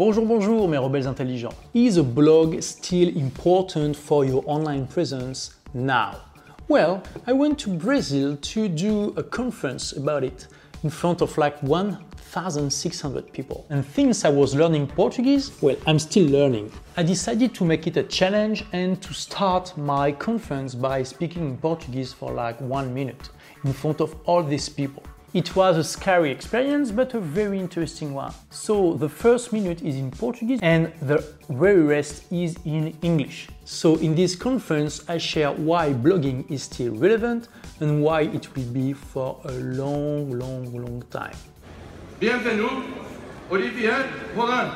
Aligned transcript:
Bonjour, 0.00 0.24
bonjour 0.24 0.66
mes 0.66 0.78
rebelles 0.78 1.06
intelligents. 1.06 1.54
Is 1.74 1.98
a 1.98 2.02
blog 2.02 2.58
still 2.62 3.14
important 3.14 3.94
for 3.94 4.24
your 4.24 4.42
online 4.46 4.86
presence 4.86 5.58
now? 5.74 6.16
Well, 6.68 7.02
I 7.26 7.34
went 7.34 7.58
to 7.58 7.68
Brazil 7.68 8.38
to 8.40 8.66
do 8.66 9.12
a 9.18 9.22
conference 9.22 9.92
about 9.92 10.24
it 10.24 10.46
in 10.82 10.88
front 10.88 11.20
of 11.20 11.36
like 11.36 11.62
1,600 11.62 13.30
people. 13.30 13.66
And 13.68 13.84
since 13.84 14.24
I 14.24 14.30
was 14.30 14.54
learning 14.54 14.86
Portuguese, 14.86 15.52
well, 15.60 15.76
I'm 15.86 15.98
still 15.98 16.26
learning. 16.30 16.72
I 16.96 17.02
decided 17.02 17.54
to 17.56 17.66
make 17.66 17.86
it 17.86 17.98
a 17.98 18.04
challenge 18.04 18.64
and 18.72 19.02
to 19.02 19.12
start 19.12 19.76
my 19.76 20.12
conference 20.12 20.74
by 20.74 21.02
speaking 21.02 21.42
in 21.42 21.58
Portuguese 21.58 22.10
for 22.10 22.32
like 22.32 22.58
one 22.62 22.94
minute 22.94 23.28
in 23.66 23.74
front 23.74 24.00
of 24.00 24.16
all 24.24 24.42
these 24.42 24.66
people. 24.66 25.02
It 25.32 25.54
was 25.54 25.76
a 25.76 25.84
scary 25.84 26.32
experience, 26.32 26.90
but 26.90 27.14
a 27.14 27.20
very 27.20 27.60
interesting 27.60 28.14
one. 28.14 28.34
So 28.50 28.94
the 28.94 29.08
first 29.08 29.52
minute 29.52 29.80
is 29.80 29.94
in 29.94 30.10
Portuguese 30.10 30.58
and 30.60 30.92
the 31.00 31.24
very 31.48 31.82
rest 31.82 32.24
is 32.32 32.56
in 32.64 32.96
English. 33.00 33.46
So 33.64 33.94
in 33.98 34.16
this 34.16 34.34
conference, 34.34 35.08
I 35.08 35.18
share 35.18 35.52
why 35.52 35.92
blogging 35.92 36.50
is 36.50 36.64
still 36.64 36.96
relevant 36.96 37.46
and 37.78 38.02
why 38.02 38.22
it 38.22 38.52
will 38.56 38.72
be 38.72 38.92
for 38.92 39.40
a 39.44 39.52
long, 39.52 40.32
long, 40.32 40.72
long 40.72 41.04
time. 41.12 41.36
Bienvenue, 42.18 42.82
Olivier 43.52 44.06
Roland. 44.34 44.72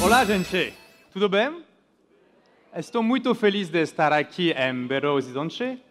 Olá, 0.00 0.24
gente! 0.24 0.72
Tudo 1.12 1.28
bem? 1.28 1.62
Estou 2.74 3.02
muito 3.02 3.34
feliz 3.34 3.68
de 3.68 3.82
estar 3.82 4.12
aqui 4.12 4.52
em 4.52 4.86
Belo 4.86 5.12
Horizonte. 5.12 5.82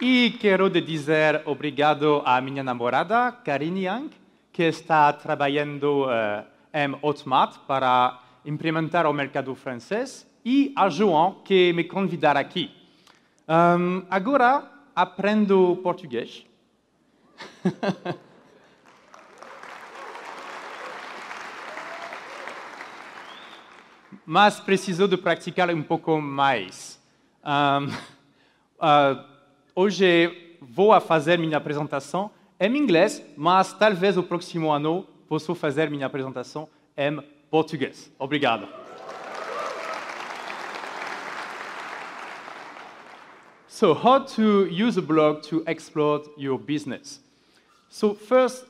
E 0.00 0.36
quero 0.38 0.70
dizer 0.70 1.42
obrigado 1.46 2.22
à 2.24 2.40
minha 2.40 2.62
namorada, 2.62 3.32
Karine 3.32 3.84
Yang, 3.86 4.10
que 4.52 4.62
está 4.62 5.12
trabalhando 5.12 6.06
eh, 6.10 6.44
em 6.84 6.96
Hotmart 7.02 7.58
para 7.66 8.20
implementar 8.44 9.06
o 9.06 9.12
mercado 9.12 9.54
francês, 9.54 10.24
e 10.44 10.72
a 10.76 10.88
João, 10.88 11.40
que 11.44 11.72
me 11.72 11.82
convidar 11.82 12.36
aqui. 12.36 12.75
Ahm, 13.48 14.04
agora 14.10 14.68
aprendo 14.94 15.76
português. 15.82 16.44
Mas 24.24 24.58
preciso 24.58 25.06
de 25.06 25.16
praticar 25.16 25.70
um 25.70 25.82
pouco 25.82 26.20
mais. 26.20 27.00
Ahm, 27.44 27.88
ah, 28.80 29.24
hoje 29.74 30.58
vou 30.60 30.98
fazer 31.00 31.38
minha 31.38 31.58
apresentação 31.58 32.30
em 32.58 32.76
inglês, 32.76 33.22
mas 33.36 33.72
talvez 33.72 34.16
o 34.16 34.22
próximo 34.22 34.72
ano 34.72 35.06
possa 35.28 35.54
fazer 35.54 35.88
minha 35.90 36.06
apresentação 36.06 36.68
em 36.96 37.20
português. 37.50 38.12
Obrigado. 38.18 38.85
So, 43.78 43.92
how 43.92 44.20
to 44.20 44.64
use 44.68 44.96
a 44.96 45.02
blog 45.02 45.42
to 45.50 45.62
explore 45.66 46.22
your 46.38 46.58
business? 46.58 47.20
So, 47.90 48.14
first, 48.14 48.64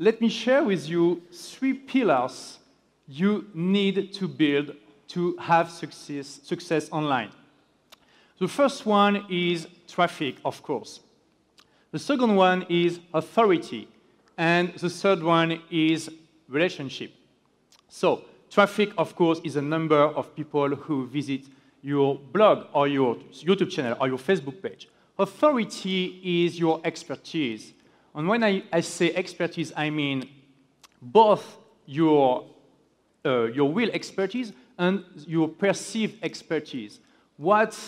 let 0.00 0.20
me 0.20 0.28
share 0.28 0.64
with 0.64 0.88
you 0.88 1.22
three 1.32 1.74
pillars 1.74 2.58
you 3.06 3.46
need 3.54 4.12
to 4.14 4.26
build 4.26 4.74
to 5.10 5.36
have 5.36 5.70
success, 5.70 6.40
success 6.42 6.88
online. 6.90 7.30
The 8.40 8.48
first 8.48 8.84
one 8.84 9.26
is 9.30 9.68
traffic, 9.86 10.38
of 10.44 10.60
course. 10.60 10.98
The 11.92 12.00
second 12.00 12.34
one 12.34 12.66
is 12.68 12.98
authority. 13.14 13.86
And 14.36 14.74
the 14.74 14.90
third 14.90 15.22
one 15.22 15.62
is 15.70 16.10
relationship. 16.48 17.12
So, 17.88 18.24
traffic, 18.50 18.90
of 18.98 19.14
course, 19.14 19.40
is 19.44 19.54
a 19.54 19.62
number 19.62 20.02
of 20.02 20.34
people 20.34 20.70
who 20.70 21.06
visit 21.06 21.42
your 21.82 22.16
blog 22.16 22.66
or 22.72 22.88
your 22.88 23.16
YouTube 23.32 23.70
channel 23.70 23.96
or 24.00 24.08
your 24.08 24.18
Facebook 24.18 24.62
page. 24.62 24.88
Authority 25.18 26.20
is 26.44 26.58
your 26.58 26.80
expertise. 26.84 27.72
And 28.14 28.28
when 28.28 28.42
I, 28.42 28.62
I 28.72 28.80
say 28.80 29.14
expertise, 29.14 29.72
I 29.76 29.90
mean 29.90 30.28
both 31.00 31.58
your, 31.86 32.46
uh, 33.24 33.44
your 33.44 33.72
real 33.72 33.90
expertise 33.90 34.52
and 34.78 35.04
your 35.26 35.48
perceived 35.48 36.22
expertise. 36.22 37.00
What 37.36 37.78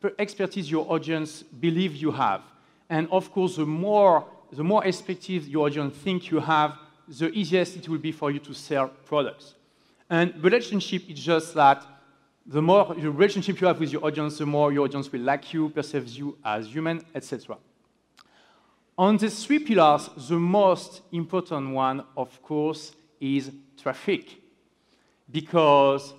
per- 0.00 0.12
expertise 0.18 0.70
your 0.70 0.90
audience 0.90 1.42
believe 1.42 1.96
you 1.96 2.10
have. 2.10 2.42
And 2.90 3.08
of 3.10 3.32
course, 3.32 3.56
the 3.56 3.66
more, 3.66 4.26
the 4.52 4.64
more 4.64 4.84
expertise 4.84 5.48
your 5.48 5.66
audience 5.66 5.96
think 5.96 6.30
you 6.30 6.40
have, 6.40 6.76
the 7.08 7.30
easiest 7.30 7.76
it 7.76 7.88
will 7.88 7.98
be 7.98 8.12
for 8.12 8.30
you 8.30 8.38
to 8.40 8.54
sell 8.54 8.88
products. 9.04 9.54
And 10.10 10.34
relationship 10.42 11.08
is 11.08 11.18
just 11.18 11.54
that 11.54 11.86
the 12.46 12.60
more 12.60 12.94
the 12.94 13.10
relationship 13.10 13.60
you 13.60 13.66
have 13.66 13.78
with 13.78 13.92
your 13.92 14.04
audience, 14.04 14.38
the 14.38 14.46
more 14.46 14.72
your 14.72 14.84
audience 14.84 15.10
will 15.10 15.20
like 15.20 15.52
you, 15.52 15.68
perceives 15.68 16.16
you 16.18 16.36
as 16.44 16.66
human, 16.66 17.02
etc. 17.14 17.56
On 18.98 19.16
these 19.16 19.44
three 19.44 19.58
pillars, 19.58 20.10
the 20.28 20.38
most 20.38 21.02
important 21.12 21.70
one, 21.70 22.04
of 22.16 22.42
course, 22.42 22.92
is 23.20 23.50
traffic. 23.76 24.36
Because 25.30 26.12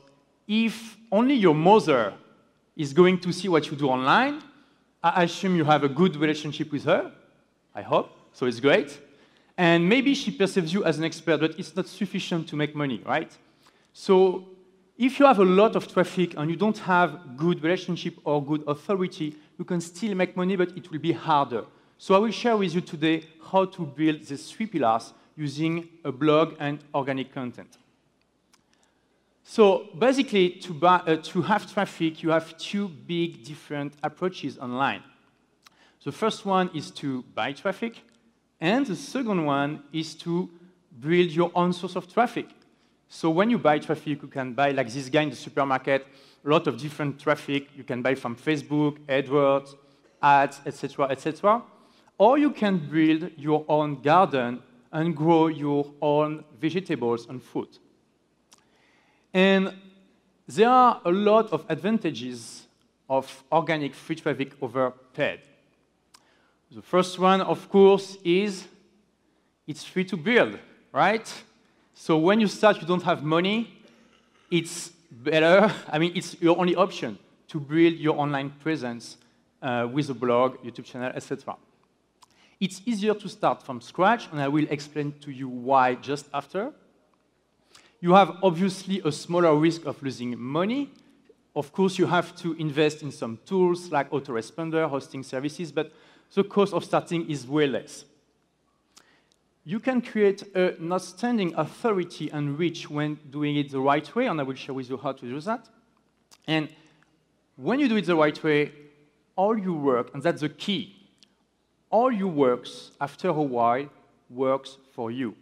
if 0.48 0.98
only 1.12 1.36
your 1.36 1.54
mother 1.54 2.14
is 2.76 2.94
going 2.94 3.20
to 3.20 3.32
see 3.32 3.48
what 3.48 3.70
you 3.70 3.78
do 3.78 3.90
online, 3.90 4.42
I 5.04 5.24
assume 5.24 5.56
you 5.56 5.66
have 5.66 5.84
a 5.84 5.90
good 5.90 6.16
relationship 6.16 6.72
with 6.72 6.86
her. 6.86 7.12
I 7.76 7.82
hope. 7.82 8.12
So 8.34 8.46
it's 8.46 8.60
great. 8.60 9.00
And 9.58 9.88
maybe 9.88 10.16
she 10.16 10.32
perceives 10.32 10.74
you 10.74 10.84
as 10.84 10.98
an 10.98 11.04
expert, 11.04 11.40
but 11.40 11.60
it's 11.60 11.76
not 11.76 11.88
sufficient 11.88 12.48
to 12.50 12.56
make 12.56 12.76
money, 12.76 13.02
right? 13.06 13.32
So 13.94 14.48
if 14.98 15.20
you 15.20 15.26
have 15.26 15.40
a 15.40 15.46
lot 15.46 15.76
of 15.76 15.92
traffic 15.92 16.36
and 16.38 16.50
you 16.50 16.56
don't 16.56 16.78
have 16.80 17.36
good 17.36 17.64
relationship 17.64 18.16
or 18.24 18.44
good 18.44 18.64
authority, 18.68 19.36
you 19.58 19.66
can 19.66 19.82
still 19.82 20.14
make 20.14 20.38
money, 20.38 20.56
but 20.56 20.70
it 20.78 20.92
will 20.92 21.00
be 21.00 21.12
harder. 21.12 21.66
So 21.98 22.16
I 22.16 22.18
will 22.20 22.32
share 22.32 22.58
with 22.58 22.76
you 22.76 22.82
today 22.82 23.24
how 23.52 23.66
to 23.66 23.86
build 23.86 24.26
these 24.26 24.52
three 24.52 24.66
pillars 24.66 25.14
using 25.36 25.88
a 26.04 26.12
blog 26.12 26.56
and 26.60 26.80
organic 26.94 27.34
content. 27.34 27.78
So 29.44 29.88
basically, 29.98 30.50
to, 30.50 30.74
buy, 30.74 31.02
uh, 31.06 31.18
to 31.18 31.42
have 31.42 31.72
traffic, 31.72 32.24
you 32.24 32.30
have 32.30 32.58
two 32.58 32.88
big 32.88 33.44
different 33.44 33.94
approaches 34.04 34.58
online. 34.58 35.04
The 36.04 36.12
first 36.12 36.46
one 36.46 36.70
is 36.74 36.92
to 36.92 37.24
buy 37.34 37.54
traffic, 37.54 38.02
and 38.60 38.86
the 38.86 38.96
second 38.96 39.46
one 39.46 39.84
is 39.92 40.16
to 40.16 40.50
build 41.00 41.32
your 41.32 41.52
own 41.56 41.74
source 41.74 41.96
of 41.96 42.12
traffic. 42.12 42.48
So 43.14 43.30
when 43.30 43.52
you 43.52 43.60
buy 43.60 43.78
traffic, 43.78 44.24
you 44.24 44.28
can 44.28 44.54
buy, 44.54 44.72
like 44.72 44.92
this 44.92 45.08
guy 45.08 45.22
in 45.22 45.30
the 45.30 45.36
supermarket, 45.36 46.08
a 46.44 46.50
lot 46.50 46.66
of 46.66 46.78
different 46.78 47.20
traffic. 47.20 47.70
You 47.78 47.84
can 47.84 48.02
buy 48.02 48.16
from 48.16 48.36
Facebook, 48.36 48.98
AdWords, 49.08 49.76
ads, 50.20 50.60
etc., 50.66 51.10
etc. 51.10 51.62
Or 52.18 52.40
you 52.40 52.50
can 52.50 52.80
build 52.80 53.30
your 53.38 53.66
own 53.70 54.02
garden 54.02 54.64
and 54.92 55.16
grow 55.16 55.46
your 55.46 55.94
own 56.02 56.44
vegetables 56.60 57.28
and 57.30 57.42
fruit. 57.42 57.78
And 59.32 59.76
there 60.48 60.70
are 60.70 61.00
a 61.06 61.12
lot 61.12 61.54
of 61.54 61.66
advantages 61.70 62.66
of 63.08 63.44
organic 63.52 63.94
free 63.94 64.16
traffic 64.16 64.54
over 64.60 64.90
paid. 65.14 65.40
The 66.72 66.82
first 66.82 67.20
one, 67.20 67.42
of 67.42 67.70
course, 67.70 68.18
is 68.24 68.66
it's 69.68 69.84
free 69.84 70.06
to 70.06 70.18
build, 70.18 70.58
right? 70.92 71.32
So 71.94 72.18
when 72.18 72.40
you 72.40 72.48
start, 72.48 72.82
you 72.82 72.88
don't 72.88 73.04
have 73.04 73.24
money, 73.24 73.74
it's 74.50 74.90
better, 75.12 75.72
I 75.88 76.00
mean, 76.00 76.14
it's 76.16 76.42
your 76.42 76.58
only 76.58 76.76
option 76.76 77.18
to 77.50 77.60
build 77.60 77.94
your 77.94 78.18
online 78.20 78.50
presence 78.50 79.18
uh, 79.62 79.88
with 79.92 80.10
a 80.10 80.14
blog, 80.14 80.58
YouTube 80.64 80.86
channel, 80.86 81.12
etc. 81.16 81.56
It's 82.60 82.82
easier 82.86 83.14
to 83.14 83.30
start 83.30 83.64
from 83.64 83.80
scratch, 83.80 84.28
and 84.32 84.42
I 84.42 84.48
will 84.48 84.66
explain 84.70 85.14
to 85.22 85.32
you 85.32 85.48
why 85.48 85.96
just 85.96 86.26
after. 86.34 86.74
You 88.00 88.14
have 88.14 88.38
obviously 88.42 89.02
a 89.06 89.12
smaller 89.12 89.56
risk 89.56 89.86
of 89.86 90.02
losing 90.02 90.38
money. 90.40 90.92
Of 91.56 91.72
course, 91.72 92.00
you 92.00 92.08
have 92.08 92.36
to 92.38 92.54
invest 92.54 93.04
in 93.04 93.12
some 93.12 93.38
tools 93.46 93.92
like 93.92 94.10
autoresponder, 94.10 94.90
hosting 94.90 95.24
services, 95.24 95.72
but 95.72 95.92
the 96.34 96.44
cost 96.44 96.74
of 96.74 96.84
starting 96.84 97.30
is 97.30 97.48
way 97.48 97.68
less. 97.68 98.06
You 99.66 99.80
can 99.80 100.02
create 100.02 100.44
an 100.56 100.92
outstanding 100.92 101.54
authority 101.56 102.30
and 102.32 102.60
reach 102.60 102.90
when 102.90 103.18
doing 103.30 103.56
it 103.56 103.72
the 103.72 103.80
right 103.80 104.14
way, 104.16 104.28
and 104.28 104.40
I 104.40 104.44
will 104.44 104.56
share 104.56 104.76
with 104.76 104.90
you 104.90 104.98
how 104.98 105.14
to 105.14 105.26
do 105.26 105.40
that. 105.42 105.70
And 106.48 106.68
when 107.56 107.80
you 107.80 107.88
do 107.88 107.96
it 107.96 108.06
the 108.06 108.16
right 108.16 108.44
way, 108.44 108.74
all 109.36 109.58
your 109.58 109.78
work, 109.78 110.14
and 110.14 110.22
that's 110.22 110.42
the 110.42 110.50
key, 110.50 110.96
all 111.90 112.12
your 112.12 112.32
works, 112.32 112.92
after 113.00 113.30
a 113.30 113.34
while, 113.34 113.88
works 114.30 114.78
for 114.94 115.12
you. 115.12 115.36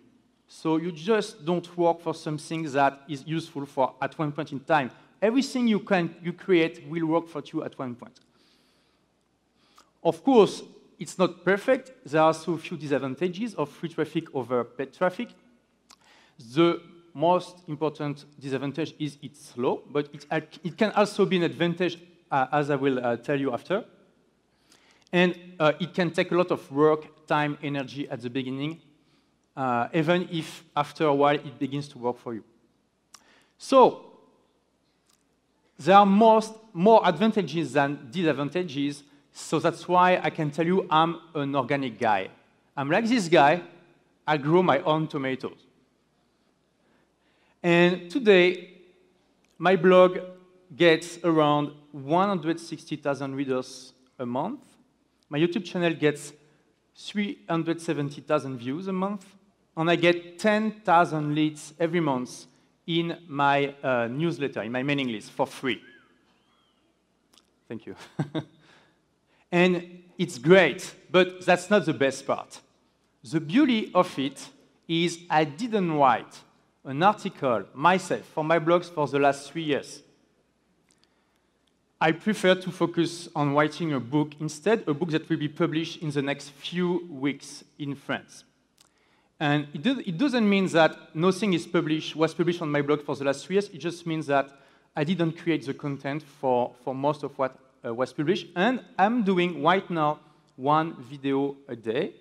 So 0.48 0.78
you 0.78 0.92
just 0.92 1.46
don't 1.46 1.78
work 1.78 2.02
for 2.02 2.14
something 2.14 2.64
that 2.74 3.02
is 3.08 3.26
useful 3.26 3.66
for 3.66 3.96
at 4.02 4.20
one 4.20 4.32
point 4.32 4.52
in 4.52 4.60
time. 4.60 4.92
Everything 5.22 5.68
you 5.68 5.80
can 5.80 6.14
you 6.22 6.34
create 6.34 6.86
will 6.90 7.06
work 7.06 7.28
for 7.28 7.42
you 7.52 7.64
at 7.64 7.80
one 7.80 7.96
point. 7.96 8.20
Of 10.04 10.24
course, 10.24 10.64
it's 11.02 11.18
not 11.18 11.44
perfect. 11.44 11.92
There 12.06 12.22
are 12.22 12.28
also 12.28 12.56
few 12.58 12.78
disadvantages 12.78 13.56
of 13.56 13.70
free 13.70 13.90
traffic 13.90 14.34
over 14.36 14.64
paid 14.64 14.94
traffic. 14.94 15.30
The 16.54 16.80
most 17.14 17.58
important 17.68 18.26
disadvantage 18.40 18.94
is 19.00 19.18
it's 19.24 19.48
slow, 19.48 19.82
but 19.90 20.10
it, 20.14 20.26
it 20.64 20.78
can 20.78 20.92
also 20.92 21.26
be 21.26 21.38
an 21.38 21.44
advantage, 21.44 21.98
uh, 22.30 22.46
as 22.52 22.70
I 22.70 22.76
will 22.76 23.04
uh, 23.04 23.18
tell 23.18 23.40
you 23.40 23.52
after. 23.52 23.84
And 25.12 25.36
uh, 25.60 25.74
it 25.80 25.96
can 25.96 26.12
take 26.12 26.32
a 26.32 26.36
lot 26.36 26.52
of 26.52 26.72
work, 26.72 27.26
time, 27.26 27.58
energy 27.64 28.08
at 28.08 28.22
the 28.22 28.30
beginning, 28.30 28.80
uh, 29.58 29.88
even 29.94 30.30
if 30.32 30.64
after 30.76 31.06
a 31.06 31.16
while 31.16 31.36
it 31.36 31.58
begins 31.58 31.88
to 31.90 31.98
work 31.98 32.20
for 32.20 32.36
you. 32.36 32.44
So, 33.58 34.06
there 35.80 35.98
are 35.98 36.06
most, 36.06 36.54
more 36.74 37.02
advantages 37.04 37.74
than 37.74 38.08
disadvantages, 38.12 39.04
so 39.34 39.60
that's 39.60 39.88
why 39.88 40.20
I 40.22 40.30
can 40.30 40.52
tell 40.52 40.66
you 40.66 40.88
I'm 40.90 41.20
an 41.36 41.56
organic 41.56 42.00
guy. 42.00 42.30
I'm 42.76 42.90
like 42.90 43.08
this 43.08 43.28
guy, 43.28 43.62
I 44.28 44.38
grow 44.38 44.64
my 44.64 44.80
own 44.80 45.08
tomatoes. 45.08 45.58
And 47.64 48.10
today, 48.10 48.70
my 49.58 49.76
blog 49.76 50.20
gets 50.76 51.20
around 51.24 51.72
160,000 51.92 53.36
readers 53.36 53.94
a 54.18 54.26
month. 54.26 54.62
My 55.30 55.38
YouTube 55.38 55.66
channel 55.66 55.94
gets 55.94 56.34
370,000 56.96 58.58
views 58.58 58.88
a 58.88 58.94
month. 58.94 59.26
And 59.78 59.90
I 59.90 59.96
get 59.96 60.40
10,000 60.40 61.36
leads 61.36 61.74
every 61.80 62.00
month 62.00 62.46
in 62.88 63.18
my 63.28 63.74
uh, 63.84 64.08
newsletter, 64.08 64.64
in 64.64 64.72
my 64.72 64.84
mailing 64.84 65.10
list, 65.10 65.32
for 65.32 65.48
free. 65.48 65.82
Thank 67.68 67.86
you. 67.86 67.96
and 69.52 70.04
it's 70.18 70.38
great, 70.38 70.94
but 71.12 71.46
that's 71.46 71.70
not 71.70 71.86
the 71.86 71.94
best 71.94 72.26
part. 72.26 72.60
The 73.24 73.40
beauty 73.40 73.92
of 73.94 74.18
it 74.18 74.50
is 74.88 75.20
I 75.30 75.44
didn't 75.44 75.92
write 75.92 76.40
an 76.86 77.04
article 77.04 77.66
myself 77.74 78.22
for 78.34 78.44
my 78.44 78.60
blogs 78.60 78.86
for 78.86 79.08
the 79.08 79.20
last 79.20 79.52
three 79.52 79.64
years. 79.64 80.02
I 82.00 82.12
prefer 82.14 82.56
to 82.56 82.72
focus 82.72 83.30
on 83.36 83.54
writing 83.54 83.94
a 83.94 84.00
book 84.00 84.34
instead, 84.40 84.84
a 84.88 84.94
book 84.94 85.12
that 85.12 85.30
will 85.30 85.38
be 85.38 85.48
published 85.48 86.02
in 86.02 86.10
the 86.10 86.22
next 86.24 86.50
few 86.50 87.08
weeks 87.12 87.64
in 87.78 87.94
France. 87.94 88.44
And 89.40 89.68
it, 89.74 89.84
do, 89.84 90.00
it 90.06 90.18
doesn't 90.18 90.48
mean 90.48 90.68
that 90.70 91.16
nothing 91.16 91.54
is 91.54 91.68
published, 91.68 92.16
was 92.16 92.34
published 92.34 92.62
on 92.62 92.72
my 92.72 92.82
blog 92.82 93.04
for 93.04 93.16
the 93.16 93.24
last 93.24 93.46
three 93.46 93.56
years. 93.56 93.70
It 93.70 93.78
just 93.78 94.08
means 94.08 94.26
that 94.28 94.50
I 94.96 95.04
didn't 95.04 95.34
create 95.34 95.66
the 95.66 95.76
content 95.76 96.24
for, 96.24 96.74
for 96.84 96.96
most 96.96 97.22
of 97.24 97.38
what 97.38 97.56
uh, 97.86 97.94
was 97.94 98.14
published. 98.14 98.48
And 98.56 98.84
I'm 98.98 99.24
doing 99.24 99.64
right 99.64 99.90
now 99.90 100.20
one 100.56 100.96
video 101.04 101.56
a 101.68 101.76
day. 101.76 102.14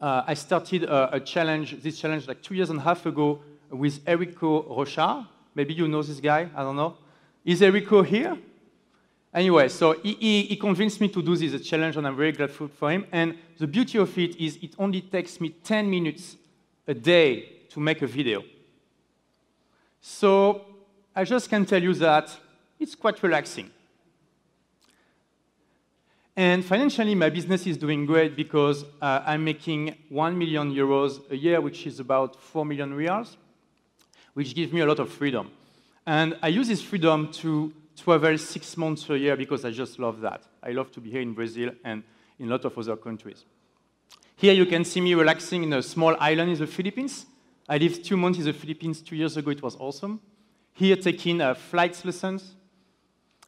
Uh, 0.00 0.24
I 0.26 0.34
started 0.34 0.84
a, 0.84 1.14
a, 1.16 1.20
challenge, 1.20 1.80
this 1.82 1.98
challenge 1.98 2.26
like 2.26 2.42
two 2.42 2.54
years 2.54 2.70
and 2.70 2.78
a 2.78 2.82
half 2.82 3.06
ago 3.06 3.40
with 3.70 4.04
Erico 4.04 4.68
Rocha. 4.76 5.28
Maybe 5.54 5.74
you 5.74 5.86
know 5.86 6.02
this 6.02 6.20
guy, 6.20 6.48
I 6.54 6.62
don't 6.62 6.76
know. 6.76 6.96
Is 7.44 7.60
Erico 7.60 8.04
here? 8.04 8.36
Anyway, 9.34 9.68
so 9.68 9.92
he, 9.92 10.14
he, 10.14 10.42
he, 10.42 10.56
convinced 10.56 11.00
me 11.00 11.08
to 11.08 11.22
do 11.22 11.34
this 11.36 11.66
challenge, 11.66 11.96
and 11.96 12.06
I'm 12.06 12.16
very 12.16 12.32
grateful 12.32 12.68
for 12.68 12.90
him. 12.90 13.06
And 13.12 13.38
the 13.58 13.66
beauty 13.66 13.96
of 13.98 14.16
it 14.18 14.36
is 14.36 14.58
it 14.60 14.74
only 14.78 15.00
takes 15.00 15.40
me 15.40 15.50
10 15.50 15.88
minutes 15.88 16.36
a 16.86 16.92
day 16.92 17.48
to 17.70 17.80
make 17.80 18.02
a 18.02 18.06
video. 18.06 18.44
So 20.00 20.62
I 21.16 21.24
just 21.24 21.48
can 21.48 21.64
tell 21.64 21.82
you 21.82 21.94
that 21.94 22.36
it's 22.78 22.94
quite 22.94 23.22
relaxing. 23.22 23.70
And 26.34 26.64
financially, 26.64 27.14
my 27.14 27.28
business 27.28 27.66
is 27.66 27.76
doing 27.76 28.06
great 28.06 28.36
because 28.36 28.84
uh, 29.02 29.22
I'm 29.26 29.44
making 29.44 29.94
1 30.08 30.38
million 30.38 30.72
euros 30.72 31.20
a 31.30 31.36
year, 31.36 31.60
which 31.60 31.86
is 31.86 32.00
about 32.00 32.40
4 32.40 32.64
million 32.64 32.94
reals, 32.94 33.36
which 34.32 34.54
gives 34.54 34.72
me 34.72 34.80
a 34.80 34.86
lot 34.86 34.98
of 34.98 35.12
freedom. 35.12 35.50
And 36.06 36.38
I 36.42 36.48
use 36.48 36.68
this 36.68 36.80
freedom 36.80 37.30
to 37.32 37.72
travel 37.96 38.38
six 38.38 38.76
months 38.78 39.08
a 39.10 39.18
year 39.18 39.36
because 39.36 39.66
I 39.66 39.70
just 39.70 39.98
love 39.98 40.22
that. 40.22 40.42
I 40.62 40.70
love 40.70 40.90
to 40.92 41.00
be 41.00 41.10
here 41.10 41.20
in 41.20 41.34
Brazil 41.34 41.70
and 41.84 42.02
in 42.38 42.48
a 42.48 42.50
lot 42.50 42.64
of 42.64 42.76
other 42.78 42.96
countries. 42.96 43.44
Here 44.36 44.54
you 44.54 44.64
can 44.64 44.86
see 44.86 45.02
me 45.02 45.14
relaxing 45.14 45.62
in 45.64 45.72
a 45.74 45.82
small 45.82 46.16
island 46.18 46.50
in 46.50 46.58
the 46.58 46.66
Philippines. 46.66 47.26
I 47.68 47.76
lived 47.76 48.04
two 48.04 48.16
months 48.16 48.38
in 48.38 48.46
the 48.46 48.54
Philippines 48.54 49.02
two 49.02 49.16
years 49.16 49.36
ago. 49.36 49.50
It 49.50 49.62
was 49.62 49.76
awesome. 49.76 50.18
Here 50.72 50.96
taking 50.96 51.42
uh, 51.42 51.54
flight 51.54 52.02
lessons. 52.04 52.54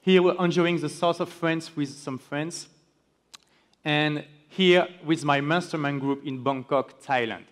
Here 0.03 0.23
we're 0.23 0.37
enjoying 0.45 0.79
the 0.79 0.91
south 0.91 1.21
of 1.21 1.31
France 1.31 1.75
with 1.75 1.89
some 1.89 2.19
friends. 2.19 2.69
And 3.85 4.25
here 4.49 4.89
with 5.05 5.25
my 5.25 5.41
mastermind 5.41 6.01
group 6.01 6.25
in 6.25 6.43
Bangkok, 6.43 7.03
Thailand. 7.03 7.45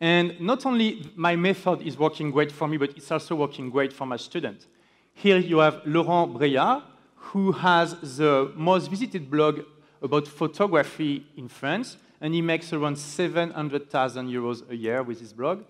And 0.00 0.40
not 0.40 0.66
only 0.66 1.10
my 1.16 1.36
method 1.36 1.82
is 1.82 1.98
working 1.98 2.30
great 2.30 2.52
for 2.52 2.68
me, 2.68 2.76
but 2.76 2.90
it's 2.96 3.10
also 3.10 3.34
working 3.34 3.70
great 3.70 3.92
for 3.92 4.06
my 4.06 4.16
students. 4.16 4.66
Here 5.14 5.38
you 5.38 5.58
have 5.58 5.80
Laurent 5.84 6.34
Breillat, 6.34 6.82
who 7.16 7.52
has 7.52 7.94
the 8.18 8.52
most 8.54 8.90
visited 8.90 9.30
blog 9.30 9.60
about 10.02 10.28
photography 10.28 11.26
in 11.36 11.48
France, 11.48 11.96
and 12.20 12.34
he 12.34 12.42
makes 12.42 12.72
around 12.72 12.96
700,000 12.96 14.28
euros 14.28 14.68
a 14.70 14.76
year 14.76 15.02
with 15.02 15.20
his 15.20 15.32
blog. 15.32 15.64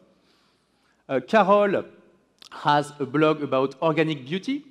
Uh, 1.08 1.20
Carole 1.26 1.84
has 2.50 2.92
a 2.98 3.06
blog 3.06 3.42
about 3.42 3.80
organic 3.82 4.24
beauty, 4.24 4.64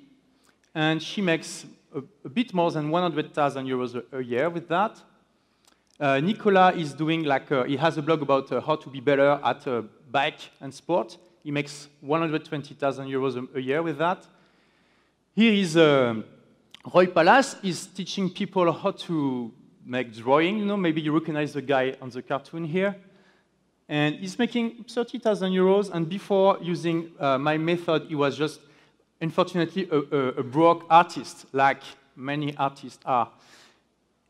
and 0.74 1.02
she 1.02 1.20
makes 1.20 1.66
a, 1.94 2.02
a 2.24 2.28
bit 2.28 2.52
more 2.52 2.70
than 2.70 2.90
100,000 2.90 3.66
euros 3.66 3.94
a, 3.94 4.18
a, 4.18 4.22
year 4.22 4.50
with 4.50 4.68
that. 4.68 5.00
Uh, 6.00 6.20
Nicolas 6.20 6.76
is 6.76 6.92
doing 6.92 7.22
like, 7.22 7.50
a, 7.50 7.66
he 7.66 7.76
has 7.76 7.96
a 7.96 8.02
blog 8.02 8.22
about 8.22 8.50
uh, 8.50 8.60
how 8.60 8.76
to 8.76 8.90
be 8.90 9.00
better 9.00 9.40
at 9.44 9.66
uh, 9.66 9.82
bike 10.10 10.50
and 10.60 10.74
sport. 10.74 11.18
He 11.42 11.50
makes 11.50 11.88
120,000 12.00 13.06
euros 13.06 13.48
a, 13.54 13.60
year 13.60 13.82
with 13.82 13.98
that. 13.98 14.26
Here 15.36 15.52
is 15.52 15.76
uh, 15.76 16.22
Roy 16.92 17.06
Palace 17.06 17.56
is 17.62 17.86
teaching 17.86 18.30
people 18.30 18.72
how 18.72 18.92
to 18.92 19.52
make 19.84 20.12
drawing. 20.12 20.58
You 20.58 20.64
know, 20.64 20.76
maybe 20.76 21.00
you 21.00 21.12
recognize 21.12 21.52
the 21.52 21.62
guy 21.62 21.96
on 22.00 22.10
the 22.10 22.22
cartoon 22.22 22.64
here. 22.64 22.96
And 23.88 24.16
he's 24.16 24.38
making 24.38 24.84
30,000 24.88 25.52
euros. 25.52 25.90
And 25.92 26.08
before 26.08 26.58
using 26.62 27.10
uh, 27.20 27.38
my 27.38 27.58
method, 27.58 28.06
he 28.08 28.14
was 28.14 28.36
just, 28.36 28.60
unfortunately, 29.24 29.88
a, 29.90 29.96
a, 29.96 30.28
a 30.40 30.42
broke 30.42 30.84
artist, 30.90 31.46
like 31.52 31.82
many 32.14 32.54
artists 32.56 33.00
are. 33.06 33.30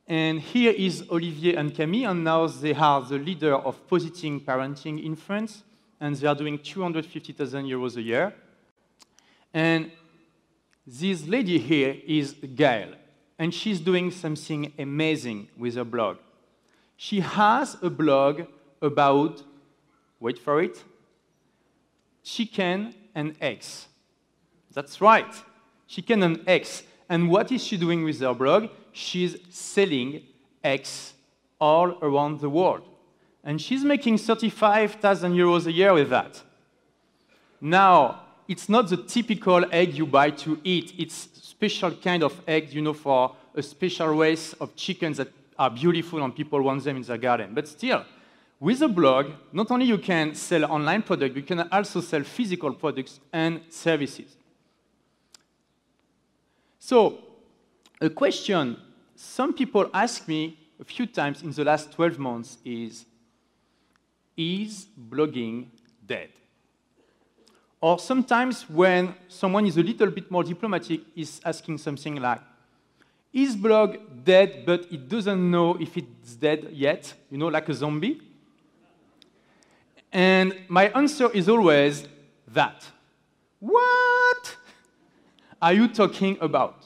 And 0.06 0.40
here 0.40 0.72
is 0.72 1.02
Olivier 1.10 1.56
and 1.56 1.74
Camille, 1.74 2.10
and 2.10 2.22
now 2.22 2.46
they 2.46 2.74
are 2.74 3.00
the 3.02 3.18
leader 3.18 3.56
of 3.56 3.86
Positive 3.88 4.40
Parenting 4.42 5.04
in 5.04 5.16
France, 5.16 5.64
and 6.00 6.14
they 6.14 6.28
are 6.28 6.34
doing 6.34 6.58
250,000 6.58 7.66
euros 7.66 7.96
a 7.96 8.02
year. 8.02 8.32
And 9.52 9.90
this 10.86 11.26
lady 11.26 11.58
here 11.58 11.96
is 12.06 12.34
Gail, 12.54 12.94
and 13.38 13.52
she's 13.52 13.80
doing 13.80 14.12
something 14.12 14.72
amazing 14.78 15.48
with 15.56 15.74
her 15.74 15.84
blog. 15.84 16.18
She 16.96 17.18
has 17.18 17.76
a 17.82 17.90
blog 17.90 18.42
about, 18.80 19.42
wait 20.20 20.38
for 20.38 20.62
it, 20.62 20.84
chicken 22.22 22.94
and 23.14 23.34
eggs. 23.40 23.88
That's 24.74 25.00
right, 25.00 25.32
She 25.86 26.02
can 26.02 26.22
and 26.22 26.42
eggs. 26.46 26.82
And 27.08 27.30
what 27.30 27.52
is 27.52 27.62
she 27.62 27.76
doing 27.76 28.04
with 28.04 28.20
her 28.20 28.34
blog? 28.34 28.68
She's 28.92 29.36
selling 29.50 30.22
eggs 30.62 31.14
all 31.60 31.98
around 32.02 32.40
the 32.40 32.48
world. 32.48 32.82
And 33.44 33.60
she's 33.60 33.84
making 33.84 34.18
35,000 34.18 35.34
euros 35.34 35.66
a 35.66 35.72
year 35.72 35.92
with 35.92 36.10
that. 36.10 36.42
Now, 37.60 38.22
it's 38.48 38.68
not 38.68 38.88
the 38.88 38.96
typical 38.96 39.64
egg 39.70 39.94
you 39.94 40.06
buy 40.06 40.30
to 40.30 40.58
eat. 40.64 40.94
It's 40.98 41.28
special 41.42 41.92
kind 41.92 42.22
of 42.22 42.40
egg, 42.46 42.72
you 42.72 42.82
know, 42.82 42.94
for 42.94 43.36
a 43.54 43.62
special 43.62 44.08
race 44.08 44.54
of 44.54 44.74
chickens 44.74 45.18
that 45.18 45.28
are 45.58 45.70
beautiful 45.70 46.22
and 46.24 46.34
people 46.34 46.60
want 46.62 46.82
them 46.82 46.96
in 46.96 47.02
their 47.02 47.18
garden. 47.18 47.54
But 47.54 47.68
still, 47.68 48.04
with 48.58 48.82
a 48.82 48.88
blog, 48.88 49.26
not 49.52 49.70
only 49.70 49.86
you 49.86 49.98
can 49.98 50.34
sell 50.34 50.64
online 50.64 51.02
products, 51.02 51.36
you 51.36 51.42
can 51.42 51.60
also 51.70 52.00
sell 52.00 52.22
physical 52.22 52.72
products 52.72 53.20
and 53.32 53.60
services. 53.68 54.36
So, 56.86 57.18
a 57.98 58.10
question 58.10 58.76
some 59.16 59.54
people 59.54 59.88
ask 59.94 60.28
me 60.28 60.58
a 60.78 60.84
few 60.84 61.06
times 61.06 61.42
in 61.42 61.50
the 61.50 61.64
last 61.64 61.90
12 61.92 62.18
months 62.18 62.58
is, 62.62 63.06
is 64.36 64.86
blogging 65.08 65.68
dead? 66.04 66.28
Or 67.80 67.98
sometimes 67.98 68.68
when 68.68 69.14
someone 69.28 69.64
is 69.66 69.78
a 69.78 69.82
little 69.82 70.10
bit 70.10 70.30
more 70.30 70.44
diplomatic, 70.44 71.00
is 71.16 71.40
asking 71.42 71.78
something 71.78 72.16
like, 72.16 72.42
is 73.32 73.56
blog 73.56 73.96
dead, 74.22 74.64
but 74.66 74.86
it 74.92 75.08
doesn't 75.08 75.50
know 75.50 75.78
if 75.80 75.96
it's 75.96 76.34
dead 76.34 76.68
yet, 76.70 77.14
you 77.30 77.38
know, 77.38 77.48
like 77.48 77.66
a 77.70 77.72
zombie? 77.72 78.20
And 80.12 80.54
my 80.68 80.88
answer 80.88 81.30
is 81.30 81.48
always 81.48 82.06
that. 82.48 82.84
What 83.58 84.56
are 85.64 85.72
you 85.72 85.88
talking 85.88 86.36
about? 86.42 86.84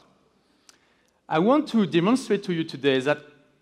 I 1.29 1.41
want 1.41 1.67
to 1.71 1.85
demonstrate 1.85 2.45
to 2.45 2.53
you 2.53 2.63
today 2.63 3.01
that 3.01 3.19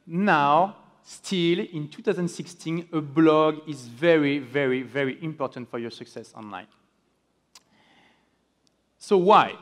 now, 0.07 0.77
still 1.03 1.61
in 1.61 1.89
2016, 1.89 2.89
a 2.93 3.01
blog 3.01 3.67
is 3.67 3.87
very, 3.87 4.39
very, 4.39 4.83
very 4.83 5.17
important 5.25 5.71
for 5.71 5.79
your 5.79 5.91
success 5.91 6.35
online. 6.37 6.67
So 8.99 9.17
why? 9.17 9.55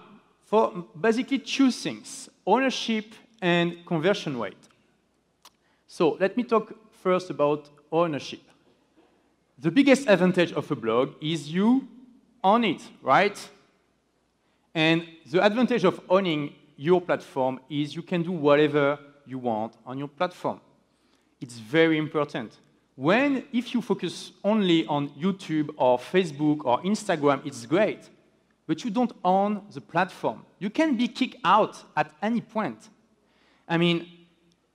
For 0.43 0.87
basically 1.01 1.39
two 1.39 1.71
things, 1.71 2.29
ownership 2.45 3.15
and 3.41 3.87
conversion 3.87 4.41
rate. 4.41 4.69
So 5.87 6.17
let 6.19 6.37
me 6.37 6.43
talk 6.43 6.75
first 6.91 7.31
about 7.31 7.71
ownership. 7.93 8.43
The 9.61 9.71
biggest 9.71 10.09
advantage 10.09 10.51
of 10.53 10.69
a 10.69 10.75
blog 10.75 11.15
is 11.23 11.49
you 11.49 11.87
own 12.43 12.65
it, 12.65 12.83
right? 13.01 13.39
And 14.75 15.07
the 15.31 15.45
advantage 15.45 15.85
of 15.85 16.01
owning 16.09 16.55
your 16.77 17.01
platform 17.01 17.61
is 17.71 17.95
you 17.95 18.03
can 18.03 18.23
do 18.23 18.33
whatever 18.33 18.99
you 19.25 19.39
want 19.39 19.75
on 19.87 19.99
your 19.99 20.09
platform. 20.09 20.61
It's 21.41 21.59
very 21.59 21.99
important. 21.99 22.59
When, 22.97 23.45
if 23.53 23.75
you 23.75 23.83
focus 23.83 24.33
only 24.43 24.87
on 24.87 25.11
YouTube 25.11 25.71
or 25.77 25.99
Facebook 25.99 26.65
or 26.65 26.81
Instagram, 26.83 27.45
it's 27.45 27.67
great, 27.67 28.09
but 28.67 28.85
you 28.85 28.91
don't 28.91 29.13
own 29.25 29.63
the 29.73 29.81
platform. 29.81 30.45
You 30.59 30.71
can 30.71 30.97
be 30.97 31.09
kicked 31.09 31.37
out 31.45 31.77
at 31.97 32.13
any 32.23 32.41
point. 32.41 32.89
I 33.69 33.79
mean, 33.79 34.09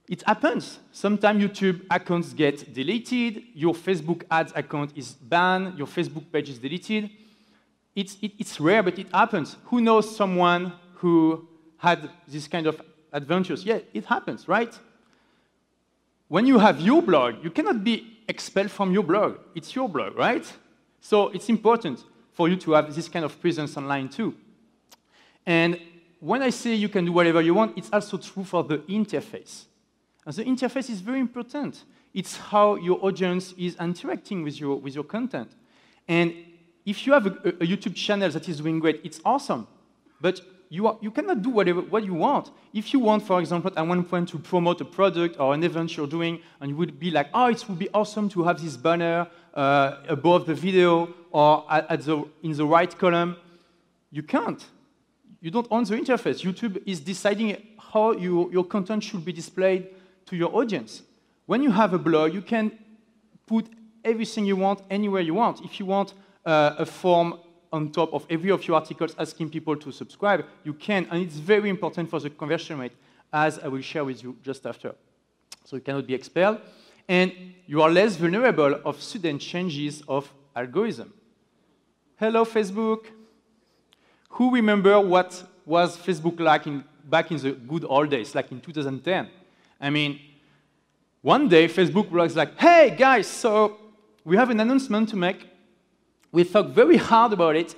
it 0.08 0.24
happens. 0.26 0.80
Sometimes 0.92 1.44
YouTube 1.44 1.86
accounts 1.90 2.34
get 2.34 2.74
deleted, 2.74 3.44
your 3.54 3.74
Facebook 3.74 4.24
ads 4.30 4.52
account 4.56 4.92
is 4.96 5.14
banned, 5.14 5.78
your 5.78 5.88
Facebook 5.88 6.32
page 6.32 6.50
is 6.50 6.60
deleted. 6.60 7.10
It's, 8.00 8.18
it, 8.22 8.32
it's 8.40 8.62
rare, 8.62 8.82
but 8.82 8.98
it 8.98 9.08
happens. 9.14 9.58
Who 9.66 9.82
knows 9.82 10.16
someone 10.16 10.72
who 10.96 11.46
had 11.78 12.10
this 12.30 12.48
kind 12.48 12.66
of 12.66 12.82
adventures? 13.12 13.66
Yeah, 13.66 13.80
it 13.94 14.06
happens, 14.06 14.48
right? 14.48 14.74
When 16.30 16.46
you 16.46 16.60
have 16.60 16.80
your 16.80 17.02
blog, 17.02 17.44
you 17.44 17.52
cannot 17.52 17.84
be 17.84 18.20
expelled 18.30 18.72
from 18.72 18.94
your 18.94 19.04
blog. 19.04 19.40
It's 19.54 19.76
your 19.76 19.90
blog, 19.90 20.16
right? 20.16 20.50
So 21.02 21.28
it's 21.30 21.50
important 21.50 22.06
for 22.32 22.48
you 22.48 22.56
to 22.56 22.72
have 22.72 22.96
this 22.96 23.10
kind 23.10 23.26
of 23.26 23.38
presence 23.42 23.76
online 23.76 24.08
too. 24.08 24.34
And 25.46 25.78
when 26.22 26.42
I 26.42 26.52
say 26.52 26.76
you 26.76 26.88
can 26.88 27.04
do 27.04 27.12
whatever 27.12 27.42
you 27.42 27.54
want, 27.54 27.78
it's 27.78 27.90
also 27.92 28.18
true 28.18 28.46
for 28.46 28.64
the 28.64 28.78
interface. 28.88 29.66
And 30.26 30.34
the 30.34 30.46
interface 30.46 30.90
is 30.90 31.02
very 31.02 31.20
important. 31.20 31.84
It's 32.14 32.38
how 32.38 32.76
your 32.76 33.04
audience 33.04 33.54
is 33.58 33.76
interacting 33.76 34.44
with 34.44 34.58
your, 34.58 34.80
with 34.80 34.96
your 34.96 35.04
content. 35.04 35.52
And 36.08 36.34
if 36.90 37.06
you 37.06 37.14
have 37.14 37.28
a, 37.28 37.30
a 37.30 37.68
YouTube 37.72 37.96
channel 37.96 38.30
that 38.32 38.50
is 38.50 38.58
doing 38.58 38.80
great, 38.80 39.00
it's 39.04 39.22
awesome. 39.24 39.68
But 40.20 40.42
you, 40.70 40.88
are, 40.88 40.98
you 41.02 41.12
cannot 41.12 41.42
do 41.42 41.50
whatever 41.50 41.82
what 41.82 42.04
you 42.04 42.14
want. 42.14 42.52
If 42.74 42.94
you 42.94 43.00
want, 43.00 43.26
for 43.26 43.40
example, 43.40 43.72
at 43.76 43.86
one 43.86 44.04
point 44.04 44.30
to 44.30 44.40
promote 44.40 44.82
a 44.82 44.86
product 44.86 45.40
or 45.40 45.54
an 45.54 45.64
event 45.64 45.96
you're 45.96 46.08
doing, 46.08 46.40
and 46.60 46.72
you 46.72 46.76
would 46.78 47.00
be 47.00 47.12
like, 47.12 47.30
oh, 47.34 47.48
it 47.48 47.64
would 47.70 47.78
be 47.78 47.90
awesome 47.94 48.28
to 48.30 48.44
have 48.44 48.62
this 48.62 48.76
banner 48.76 49.28
uh, 49.54 49.98
above 50.08 50.48
the 50.48 50.56
video 50.56 51.14
or 51.32 51.66
at, 51.70 51.90
at 51.92 52.02
the, 52.02 52.24
in 52.44 52.54
the 52.54 52.66
right 52.66 52.98
column, 52.98 53.36
you 54.12 54.24
can't. 54.24 54.64
You 55.42 55.52
don't 55.52 55.68
own 55.70 55.84
the 55.84 55.96
interface. 55.96 56.44
YouTube 56.44 56.82
is 56.86 57.00
deciding 57.00 57.58
how 57.78 58.12
you, 58.14 58.52
your 58.52 58.64
content 58.64 59.04
should 59.04 59.24
be 59.24 59.32
displayed 59.32 59.88
to 60.26 60.36
your 60.36 60.54
audience. 60.56 61.04
When 61.46 61.62
you 61.62 61.72
have 61.72 61.94
a 61.94 62.00
blog, 62.00 62.34
you 62.34 62.42
can 62.42 62.72
put 63.48 63.68
everything 64.04 64.46
you 64.46 64.56
want 64.56 64.82
anywhere 64.90 65.22
you 65.22 65.36
want. 65.36 65.62
If 65.62 65.80
you 65.80 65.86
want 65.86 66.14
uh, 66.50 66.76
a 66.80 66.86
form 66.86 67.40
on 67.72 67.92
top 67.92 68.12
of 68.12 68.26
every 68.28 68.50
of 68.50 68.68
your 68.68 68.76
articles 68.76 69.14
asking 69.20 69.50
people 69.50 69.76
to 69.76 69.92
subscribe, 69.92 70.44
you 70.64 70.74
can, 70.74 71.08
and 71.12 71.22
it's 71.22 71.36
very 71.36 71.70
important 71.70 72.10
for 72.10 72.20
the 72.20 72.30
conversion 72.30 72.80
rate, 72.80 72.94
as 73.32 73.60
I 73.60 73.68
will 73.68 73.82
share 73.82 74.04
with 74.04 74.24
you 74.24 74.36
just 74.44 74.66
after. 74.66 74.96
So 75.64 75.76
you 75.76 75.82
cannot 75.84 76.08
be 76.08 76.16
expelled, 76.16 76.60
and 77.08 77.32
you 77.68 77.84
are 77.84 77.92
less 77.92 78.16
vulnerable 78.16 78.80
of 78.84 79.00
sudden 79.00 79.38
changes 79.38 80.02
of 80.08 80.34
algorithm. 80.56 81.14
Hello, 82.16 82.44
Facebook. 82.46 83.06
Who 84.30 84.52
remember 84.52 85.00
what 85.00 85.44
was 85.68 85.98
Facebook 85.98 86.40
like 86.40 86.66
in, 86.66 86.84
back 87.06 87.30
in 87.32 87.38
the 87.38 87.52
good 87.52 87.86
old 87.88 88.10
days, 88.10 88.34
like 88.34 88.52
in 88.52 88.60
2010? 88.60 89.30
I 89.80 89.90
mean, 89.92 90.20
one 91.22 91.48
day 91.48 91.68
Facebook 91.68 92.10
was 92.10 92.36
like, 92.36 92.58
hey 92.58 92.96
guys, 92.98 93.28
so 93.28 93.78
we 94.26 94.36
have 94.36 94.50
an 94.50 94.60
announcement 94.60 95.10
to 95.10 95.16
make. 95.16 95.49
We 96.32 96.44
thought 96.44 96.70
very 96.70 96.98
hard 96.98 97.34
about 97.34 97.56
it, 97.56 97.76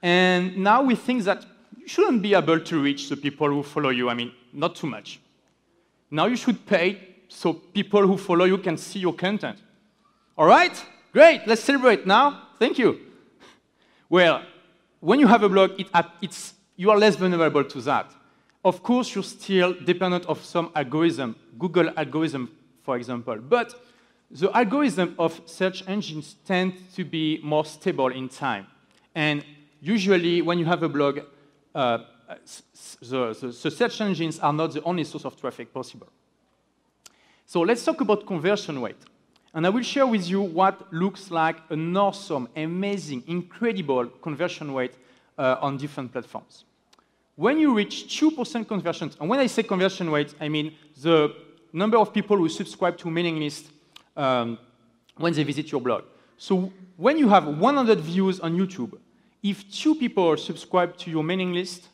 and 0.00 0.56
now 0.56 0.82
we 0.82 0.94
think 0.94 1.24
that 1.24 1.44
you 1.76 1.88
shouldn't 1.88 2.22
be 2.22 2.34
able 2.34 2.60
to 2.60 2.82
reach 2.82 3.08
the 3.08 3.16
people 3.16 3.48
who 3.48 3.62
follow 3.62 3.90
you. 3.90 4.08
I 4.08 4.14
mean, 4.14 4.32
not 4.52 4.76
too 4.76 4.86
much. 4.86 5.20
Now 6.10 6.26
you 6.26 6.36
should 6.36 6.64
pay 6.66 6.98
so 7.28 7.54
people 7.54 8.06
who 8.06 8.16
follow 8.16 8.44
you 8.44 8.58
can 8.58 8.76
see 8.76 9.00
your 9.00 9.14
content. 9.14 9.58
All 10.36 10.46
right? 10.46 10.84
Great, 11.12 11.42
let's 11.46 11.62
celebrate 11.62 12.06
now. 12.06 12.48
Thank 12.58 12.78
you. 12.78 13.00
Well, 14.08 14.42
when 15.00 15.18
you 15.18 15.26
have 15.26 15.42
a 15.42 15.48
blog, 15.48 15.80
it, 15.80 15.88
it's, 16.20 16.54
you 16.76 16.90
are 16.90 16.98
less 16.98 17.16
vulnerable 17.16 17.64
to 17.64 17.80
that. 17.82 18.12
Of 18.64 18.82
course, 18.82 19.14
you're 19.14 19.24
still 19.24 19.74
dependent 19.74 20.26
of 20.26 20.44
some 20.44 20.70
algorithm, 20.74 21.34
Google 21.58 21.90
algorithm, 21.96 22.50
for 22.82 22.96
example. 22.96 23.36
But 23.36 23.74
the 24.32 24.50
algorithm 24.56 25.14
of 25.18 25.40
search 25.46 25.84
engines 25.86 26.36
tend 26.44 26.74
to 26.94 27.04
be 27.04 27.40
more 27.42 27.64
stable 27.64 28.08
in 28.08 28.28
time. 28.28 28.66
And 29.14 29.44
usually, 29.80 30.42
when 30.42 30.58
you 30.58 30.64
have 30.64 30.82
a 30.82 30.88
blog, 30.88 31.20
uh, 31.74 31.98
the, 33.00 33.36
the, 33.40 33.58
the 33.62 33.70
search 33.70 34.00
engines 34.00 34.38
are 34.40 34.52
not 34.52 34.72
the 34.72 34.82
only 34.82 35.04
source 35.04 35.24
of 35.24 35.38
traffic 35.38 35.72
possible. 35.72 36.08
So 37.46 37.60
let's 37.60 37.84
talk 37.84 38.00
about 38.00 38.26
conversion 38.26 38.80
rate. 38.80 39.02
And 39.54 39.66
I 39.66 39.68
will 39.68 39.82
share 39.82 40.06
with 40.06 40.26
you 40.28 40.40
what 40.40 40.90
looks 40.92 41.30
like 41.30 41.56
an 41.68 41.94
awesome, 41.94 42.48
amazing, 42.56 43.24
incredible 43.26 44.06
conversion 44.06 44.74
rate 44.74 44.94
uh, 45.36 45.56
on 45.60 45.76
different 45.76 46.10
platforms 46.10 46.64
when 47.36 47.58
you 47.58 47.74
reach 47.74 48.20
2% 48.20 48.68
conversions, 48.68 49.16
and 49.18 49.28
when 49.28 49.40
I 49.40 49.46
say 49.46 49.62
conversion 49.62 50.10
rate, 50.10 50.34
I 50.40 50.48
mean 50.48 50.74
the 51.00 51.34
number 51.72 51.96
of 51.96 52.12
people 52.12 52.36
who 52.36 52.48
subscribe 52.48 52.98
to 52.98 53.10
mailing 53.10 53.38
list 53.38 53.66
um, 54.16 54.58
when 55.16 55.32
they 55.32 55.42
visit 55.42 55.70
your 55.70 55.80
blog. 55.80 56.04
So 56.36 56.72
when 56.96 57.18
you 57.18 57.28
have 57.28 57.46
100 57.46 58.00
views 58.00 58.40
on 58.40 58.56
YouTube, 58.56 58.98
if 59.42 59.70
two 59.70 59.94
people 59.94 60.36
subscribe 60.36 60.96
to 60.98 61.10
your 61.10 61.22
mailing 61.22 61.52
list, 61.52 61.88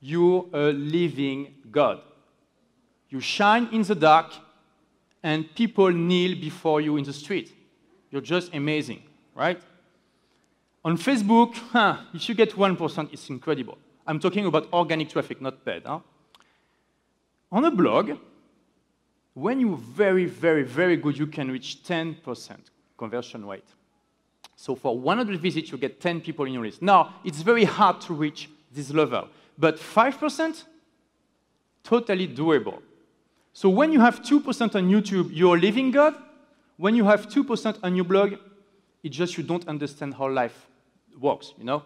you're 0.00 0.46
a 0.52 0.72
living 0.72 1.54
God. 1.70 2.00
You 3.08 3.20
shine 3.20 3.68
in 3.72 3.82
the 3.82 3.94
dark, 3.94 4.32
and 5.22 5.52
people 5.54 5.90
kneel 5.90 6.38
before 6.38 6.80
you 6.80 6.96
in 6.96 7.04
the 7.04 7.12
street. 7.12 7.54
You're 8.10 8.22
just 8.22 8.54
amazing, 8.54 9.02
right? 9.34 9.60
On 10.84 10.96
Facebook, 10.96 11.54
huh, 11.72 11.98
if 12.14 12.28
you 12.28 12.34
get 12.34 12.52
1%, 12.52 13.12
it's 13.12 13.28
incredible. 13.28 13.78
I'm 14.06 14.18
talking 14.18 14.46
about 14.46 14.72
organic 14.72 15.10
traffic, 15.10 15.40
not 15.40 15.64
paid. 15.64 15.82
Huh? 15.84 16.00
On 17.52 17.64
a 17.64 17.70
blog, 17.70 18.12
when 19.38 19.60
you're 19.60 19.76
very, 19.76 20.24
very, 20.24 20.64
very 20.64 20.96
good, 20.96 21.16
you 21.16 21.26
can 21.26 21.50
reach 21.50 21.82
10% 21.84 22.56
conversion 22.96 23.46
rate. 23.46 23.68
So 24.56 24.74
for 24.74 24.98
100 24.98 25.40
visits, 25.40 25.70
you 25.70 25.78
get 25.78 26.00
10 26.00 26.20
people 26.22 26.44
in 26.44 26.52
your 26.52 26.64
list. 26.64 26.82
Now, 26.82 27.14
it's 27.24 27.40
very 27.42 27.64
hard 27.64 28.00
to 28.02 28.14
reach 28.14 28.50
this 28.72 28.90
level, 28.90 29.28
but 29.56 29.76
5%, 29.76 30.64
totally 31.84 32.26
doable. 32.26 32.82
So 33.52 33.68
when 33.68 33.92
you 33.92 34.00
have 34.00 34.22
2% 34.22 34.74
on 34.74 34.90
YouTube, 34.90 35.30
you're 35.32 35.58
living 35.58 35.92
God. 35.92 36.14
When 36.76 36.96
you 36.96 37.04
have 37.04 37.28
2% 37.28 37.78
on 37.82 37.94
your 37.94 38.04
blog, 38.04 38.34
it's 39.04 39.16
just 39.16 39.36
you 39.36 39.44
don't 39.44 39.66
understand 39.68 40.14
how 40.14 40.28
life 40.28 40.66
works, 41.18 41.54
you 41.56 41.64
know? 41.64 41.84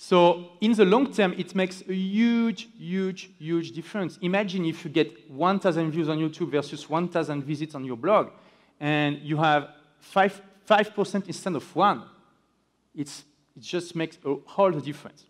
So 0.00 0.50
in 0.60 0.74
the 0.74 0.84
long 0.84 1.12
term, 1.12 1.34
it 1.36 1.56
makes 1.56 1.82
a 1.88 1.92
huge, 1.92 2.68
huge, 2.78 3.30
huge 3.36 3.72
difference. 3.72 4.16
Imagine 4.22 4.64
if 4.64 4.84
you 4.84 4.92
get 4.92 5.28
1,000 5.28 5.90
views 5.90 6.08
on 6.08 6.18
YouTube 6.18 6.52
versus 6.52 6.88
1,000 6.88 7.42
visits 7.42 7.74
on 7.74 7.84
your 7.84 7.96
blog, 7.96 8.30
and 8.78 9.18
you 9.18 9.36
have 9.38 9.70
5, 9.98 10.40
5% 10.70 11.26
instead 11.26 11.56
of 11.56 11.74
1. 11.74 12.04
It's, 12.94 13.24
it 13.56 13.62
just 13.64 13.96
makes 13.96 14.18
a 14.24 14.36
whole 14.46 14.70
difference. 14.70 15.24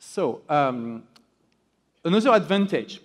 So 0.00 0.42
um, 0.48 1.04
another 2.04 2.32
advantage 2.32 3.00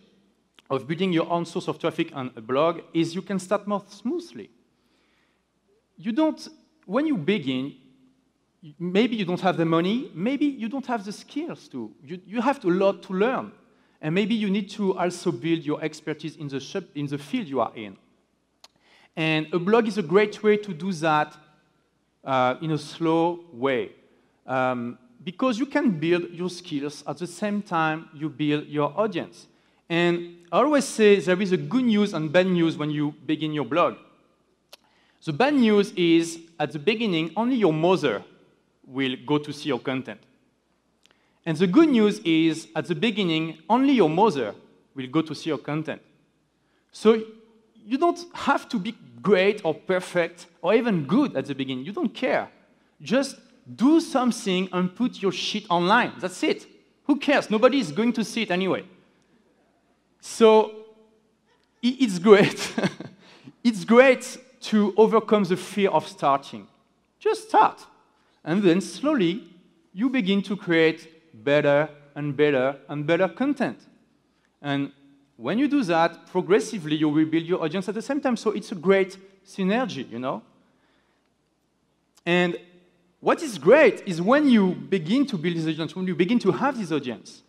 of 0.68 0.88
building 0.88 1.14
your 1.14 1.30
own 1.30 1.46
source 1.46 1.68
of 1.68 1.78
traffic 1.78 2.10
on 2.16 2.32
a 2.36 2.42
blog 2.42 2.82
is 2.92 3.14
you 3.14 3.22
can 3.22 3.38
start 3.38 3.68
more 3.68 3.84
smoothly. 3.88 4.50
You 5.96 6.12
don't, 6.12 6.48
when 6.88 7.06
you 7.06 7.18
begin, 7.18 7.76
maybe 8.80 9.16
you 9.16 9.26
don't 9.26 9.42
have 9.42 9.58
the 9.58 9.66
money, 9.66 10.12
maybe 10.14 10.46
you 10.46 10.70
don't 10.70 10.86
have 10.86 11.04
the 11.04 11.12
skills 11.12 11.68
to. 11.70 11.92
You, 12.04 12.20
you 12.26 12.42
have 12.42 12.64
a 12.64 12.70
lot 12.70 13.04
to 13.04 13.14
learn. 13.14 13.52
And 14.02 14.14
maybe 14.14 14.36
you 14.36 14.50
need 14.50 14.70
to 14.72 14.98
also 14.98 15.32
build 15.32 15.64
your 15.64 15.82
expertise 15.82 16.36
in 16.36 16.48
the, 16.48 16.86
in 16.96 17.08
the 17.08 17.18
field 17.18 17.48
you 17.48 17.62
are 17.62 17.72
in. 17.76 17.98
And 19.16 19.48
a 19.54 19.60
blog 19.60 19.88
is 19.88 19.98
a 19.98 20.04
great 20.04 20.42
way 20.44 20.58
to 20.58 20.74
do 20.74 20.92
that 20.94 21.36
uh, 22.24 22.56
in 22.62 22.72
a 22.72 22.78
slow 22.78 23.46
way. 23.54 23.92
Um, 24.46 24.98
because 25.24 25.58
you 25.58 25.66
can 25.66 25.92
build 25.92 26.32
your 26.32 26.50
skills 26.50 27.04
at 27.08 27.18
the 27.18 27.28
same 27.28 27.62
time 27.62 28.10
you 28.14 28.28
build 28.28 28.68
your 28.68 28.94
audience. 29.00 29.48
And 29.90 30.38
I 30.52 30.58
always 30.58 30.86
say 30.86 31.20
there 31.20 31.42
is 31.42 31.52
a 31.52 31.58
good 31.58 31.86
news 31.86 32.14
and 32.14 32.32
bad 32.32 32.48
news 32.48 32.78
when 32.78 32.90
you 32.90 33.14
begin 33.26 33.54
your 33.54 33.66
blog. 33.66 33.96
The 35.24 35.32
bad 35.32 35.54
news 35.54 35.94
is 35.94 36.40
at 36.60 36.74
the 36.74 36.80
beginning, 36.80 37.32
only 37.38 37.56
your 37.56 37.72
mother 37.72 38.24
will 38.88 39.16
go 39.26 39.38
to 39.38 39.52
see 39.54 39.70
your 39.70 39.80
content. 39.80 40.20
And 41.46 41.58
the 41.58 41.68
good 41.68 41.90
news 41.90 42.20
is 42.20 42.68
at 42.76 42.86
the 42.86 42.96
beginning, 42.96 43.60
only 43.70 43.94
your 43.94 44.10
mother 44.10 44.56
will 44.96 45.08
go 45.08 45.22
to 45.22 45.36
see 45.36 45.50
your 45.50 45.58
content. 45.58 46.02
So 46.92 47.22
you 47.86 47.98
don't 47.98 48.20
have 48.34 48.70
to 48.70 48.80
be 48.80 48.96
great 49.22 49.62
or 49.64 49.74
perfect 49.74 50.48
or 50.62 50.74
even 50.74 51.06
good 51.06 51.36
at 51.36 51.46
the 51.46 51.56
beginning. 51.56 51.86
You 51.86 51.92
don't 51.92 52.14
care. 52.14 52.50
Just 53.02 53.38
do 53.76 54.00
something 54.00 54.70
and 54.72 54.94
put 54.96 55.22
your 55.22 55.32
shit 55.32 55.66
online. 55.70 56.14
That's 56.20 56.44
it. 56.44 56.68
Who 57.06 57.18
cares? 57.18 57.50
Nobody 57.50 57.80
is 57.80 57.92
going 57.92 58.14
to 58.14 58.24
see 58.24 58.44
it 58.44 58.52
anyway. 58.52 58.84
So 60.22 60.72
it's 61.82 62.20
great. 62.20 62.74
it's 63.64 63.84
great 63.84 64.38
to 64.62 64.94
overcome 64.96 65.44
the 65.44 65.58
fear 65.58 65.90
of 65.90 66.08
starting. 66.08 66.68
Just 67.20 67.50
start. 67.50 67.86
And 68.44 68.62
then 68.62 68.82
slowly 68.82 69.44
you 69.94 70.10
begin 70.10 70.42
to 70.44 70.56
create 70.56 71.10
better 71.44 71.90
and 72.16 72.36
better 72.36 72.78
and 72.90 73.06
better 73.06 73.28
content. 73.28 73.80
And 74.62 74.92
when 75.38 75.58
you 75.58 75.68
do 75.68 75.84
that, 75.84 76.28
progressively 76.28 76.96
you 76.96 77.10
will 77.10 77.26
build 77.26 77.46
your 77.46 77.64
audience 77.64 77.90
at 77.90 77.96
the 77.96 78.02
same 78.02 78.22
time. 78.22 78.38
So 78.38 78.52
it's 78.52 78.72
a 78.72 78.76
great 78.76 79.18
synergy, 79.46 80.10
you 80.10 80.20
know? 80.20 80.42
And 82.26 82.58
what 83.20 83.42
is 83.42 83.58
great 83.58 84.04
is 84.06 84.22
when 84.22 84.50
you 84.50 84.72
begin 84.74 85.26
to 85.28 85.38
build 85.38 85.56
this 85.56 85.66
audience, 85.66 85.96
when 85.96 86.08
you 86.08 86.16
begin 86.16 86.40
to 86.40 86.52
have 86.52 86.78
this 86.78 86.92
audience, 86.92 87.42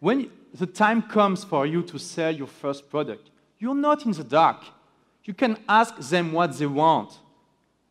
when 0.00 0.30
the 0.54 0.66
time 0.66 1.02
comes 1.02 1.44
for 1.44 1.66
you 1.66 1.82
to 1.82 1.98
sell 1.98 2.34
your 2.34 2.46
first 2.46 2.88
product, 2.88 3.30
you're 3.58 3.74
not 3.74 4.04
in 4.06 4.12
the 4.12 4.24
dark. 4.24 4.64
You 5.24 5.34
can 5.34 5.58
ask 5.68 5.96
them 5.98 6.32
what 6.32 6.56
they 6.56 6.66
want. 6.66 7.18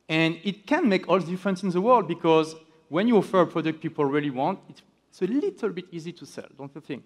And 0.09 0.39
it 0.43 0.65
can 0.65 0.87
make 0.87 1.07
all 1.09 1.19
the 1.19 1.25
difference 1.25 1.63
in 1.63 1.69
the 1.69 1.81
world 1.81 2.07
because 2.07 2.55
when 2.89 3.07
you 3.07 3.17
offer 3.17 3.41
a 3.41 3.47
product 3.47 3.81
people 3.81 4.05
really 4.05 4.29
want, 4.29 4.59
it's 4.69 5.21
a 5.21 5.27
little 5.27 5.69
bit 5.69 5.85
easy 5.91 6.13
to 6.13 6.25
sell, 6.25 6.47
don't 6.57 6.73
you 6.73 6.81
think? 6.81 7.03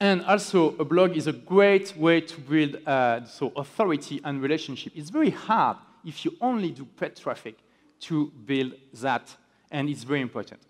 And 0.00 0.24
also, 0.24 0.76
a 0.78 0.84
blog 0.84 1.16
is 1.16 1.26
a 1.26 1.32
great 1.32 1.96
way 1.96 2.20
to 2.20 2.40
build 2.40 2.76
uh, 2.86 3.24
so 3.24 3.52
authority 3.54 4.20
and 4.24 4.42
relationship. 4.42 4.92
It's 4.96 5.10
very 5.10 5.30
hard 5.30 5.76
if 6.04 6.24
you 6.24 6.36
only 6.40 6.70
do 6.70 6.84
paid 6.84 7.16
traffic 7.16 7.56
to 8.00 8.32
build 8.44 8.74
that, 8.94 9.34
and 9.70 9.88
it's 9.88 10.04
very 10.04 10.20
important. 10.20 10.60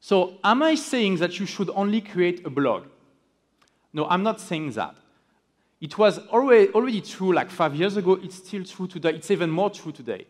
So, 0.00 0.38
am 0.44 0.62
I 0.62 0.76
saying 0.76 1.16
that 1.16 1.40
you 1.40 1.46
should 1.46 1.70
only 1.70 2.00
create 2.00 2.46
a 2.46 2.50
blog? 2.50 2.84
No, 3.92 4.06
I'm 4.06 4.22
not 4.22 4.40
saying 4.40 4.72
that. 4.72 4.94
It 5.80 5.98
was 5.98 6.18
already, 6.28 7.00
true 7.02 7.34
like 7.34 7.50
five 7.50 7.74
years 7.74 7.96
ago, 7.96 8.18
it's 8.22 8.36
still 8.36 8.64
true 8.64 8.86
today, 8.86 9.10
it's 9.10 9.30
even 9.30 9.50
more 9.50 9.70
true 9.70 9.92
today. 9.92 10.26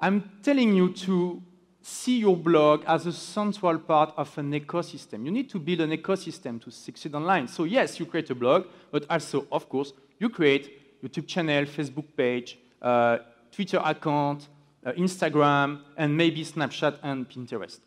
I'm 0.00 0.30
telling 0.42 0.74
you 0.74 0.92
to 0.92 1.42
see 1.80 2.18
your 2.18 2.36
blog 2.36 2.82
as 2.86 3.06
a 3.06 3.12
central 3.12 3.78
part 3.78 4.12
of 4.16 4.36
an 4.38 4.52
ecosystem. 4.52 5.24
You 5.24 5.30
need 5.30 5.48
to 5.50 5.58
build 5.58 5.80
an 5.80 5.90
ecosystem 5.90 6.60
to 6.62 6.70
succeed 6.70 7.14
online. 7.14 7.46
So 7.46 7.64
yes, 7.64 8.00
you 8.00 8.06
create 8.06 8.30
a 8.30 8.34
blog, 8.34 8.66
but 8.90 9.06
also, 9.08 9.46
of 9.52 9.68
course, 9.68 9.92
you 10.18 10.28
create 10.28 11.02
YouTube 11.02 11.28
channel, 11.28 11.64
Facebook 11.66 12.06
page, 12.16 12.58
uh, 12.82 13.18
Twitter 13.52 13.80
account, 13.84 14.48
uh, 14.84 14.92
Instagram, 14.92 15.80
and 15.96 16.16
maybe 16.16 16.44
Snapchat 16.44 16.98
and 17.02 17.28
Pinterest. 17.28 17.78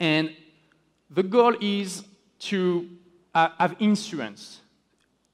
And 0.00 0.30
the 1.10 1.22
goal 1.22 1.56
is 1.60 2.04
to 2.38 2.88
uh, 3.34 3.48
have 3.58 3.76
insurance 3.80 4.60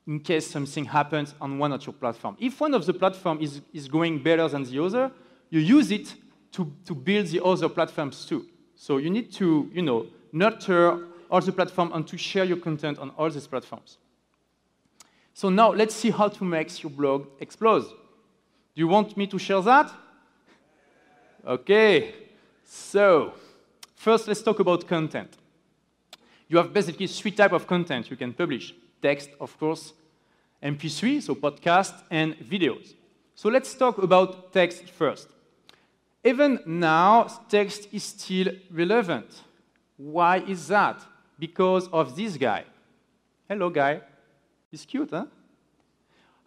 in 0.07 0.21
case 0.21 0.47
something 0.47 0.85
happens 0.85 1.35
on 1.41 1.59
one 1.59 1.73
of 1.73 1.85
your 1.87 1.95
platforms. 1.95 2.39
If 2.41 2.61
one 2.61 2.75
of 2.75 2.85
the 2.85 2.93
platforms 2.93 3.43
is, 3.43 3.61
is 3.73 3.89
going 3.89 4.23
better 4.23 4.47
than 4.49 4.65
the 4.65 4.79
other, 4.85 5.11
you 5.51 5.61
use 5.61 5.91
it 5.91 6.15
to, 6.53 6.71
to 6.85 6.95
build 6.95 7.27
the 7.29 7.43
other 7.43 7.69
platforms 7.69 8.27
too. 8.27 8.47
So 8.77 8.99
you 8.99 9.11
need 9.11 9.33
to, 9.35 9.71
you 9.73 9.83
know, 9.83 10.07
nurture 10.33 11.07
all 11.31 11.41
the 11.41 11.53
platforms 11.53 11.93
and 11.95 12.07
to 12.07 12.19
share 12.19 12.45
your 12.45 12.59
content 12.59 12.99
on 12.99 13.11
all 13.11 13.31
these 13.31 13.47
platforms. 13.47 13.99
So 15.33 15.49
now 15.49 15.73
let's 15.73 15.95
see 15.95 16.11
how 16.11 16.29
to 16.29 16.45
make 16.45 16.83
your 16.83 16.91
blog 16.91 17.27
explode. 17.41 17.83
Do 17.83 18.81
you 18.81 18.89
want 18.89 19.17
me 19.17 19.27
to 19.29 19.39
share 19.39 19.61
that? 19.63 19.93
Okay. 21.47 22.15
So 22.65 23.35
first, 23.97 24.29
let's 24.29 24.43
talk 24.43 24.61
about 24.61 24.87
content. 24.87 25.37
You 26.49 26.59
have 26.59 26.73
basically 26.73 27.07
three 27.07 27.31
types 27.31 27.55
of 27.55 27.67
content 27.67 28.11
you 28.11 28.17
can 28.17 28.33
publish. 28.33 28.75
Text, 29.05 29.29
of 29.39 29.59
course, 29.59 29.93
MP3, 30.63 31.21
so 31.21 31.35
podcast, 31.35 31.93
and 32.11 32.35
videos. 32.39 32.95
So 33.35 33.51
let's 33.51 33.75
talk 33.75 33.99
about 33.99 34.51
text 34.51 34.89
first. 34.89 35.29
Even 36.25 36.59
now, 36.65 37.25
text 37.51 37.89
is 37.93 38.03
still 38.03 38.55
relevant. 38.71 39.27
Why 39.99 40.39
is 40.39 40.69
that? 40.69 41.03
Because 41.39 41.87
of 41.89 42.17
this 42.17 42.39
guy. 42.39 42.65
Hello, 43.47 43.69
guy. 43.69 44.01
He's 44.71 44.87
cute, 44.87 45.11
huh? 45.11 45.27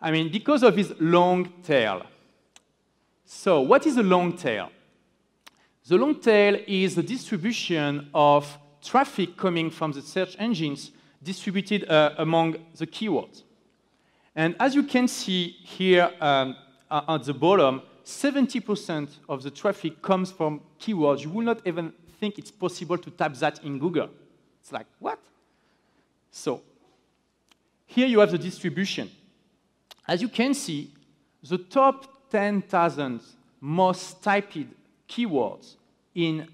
I 0.02 0.10
mean, 0.10 0.32
because 0.32 0.64
of 0.64 0.76
his 0.76 0.96
long 1.00 1.62
tail. 1.62 2.08
So, 3.24 3.62
what 3.62 3.86
is 3.86 3.98
a 3.98 4.04
long 4.04 4.36
tail? 4.36 4.72
The 5.88 5.96
long 5.96 6.20
tail 6.20 6.58
is 6.66 6.96
the 6.96 7.04
distribution 7.04 8.10
of 8.16 8.58
traffic 8.82 9.38
coming 9.38 9.70
from 9.70 9.92
the 9.92 10.02
search 10.02 10.36
engines 10.40 10.90
distributed 11.28 11.88
uh, 11.90 12.16
among 12.18 12.56
the 12.78 12.88
keywords. 12.88 13.44
And 14.34 14.56
as 14.60 14.74
you 14.74 14.84
can 14.84 15.08
see 15.08 15.58
here 15.78 16.10
um, 16.22 16.56
at 16.90 17.24
the 17.24 17.34
bottom, 17.34 17.82
70% 18.06 19.10
of 19.28 19.44
the 19.44 19.52
traffic 19.52 20.02
comes 20.02 20.32
from 20.32 20.62
keywords. 20.80 21.24
You 21.24 21.30
will 21.30 21.44
not 21.44 21.60
even 21.66 21.92
think 22.20 22.40
it's 22.40 22.52
possible 22.52 22.98
to 22.98 23.12
type 23.12 23.34
that 23.36 23.64
in 23.64 23.78
Google. 23.78 24.10
It's 24.62 24.72
like, 24.72 24.88
what? 25.00 25.20
So, 26.32 26.62
here 27.86 28.08
you 28.08 28.20
have 28.20 28.32
the 28.32 28.38
distribution. 28.38 29.12
As 30.08 30.22
you 30.22 30.30
can 30.30 30.54
see, 30.54 30.94
the 31.44 31.58
top 31.58 32.30
10,000 32.32 33.22
most 33.60 34.24
typed 34.24 34.58
keywords 35.10 35.76
in 36.16 36.48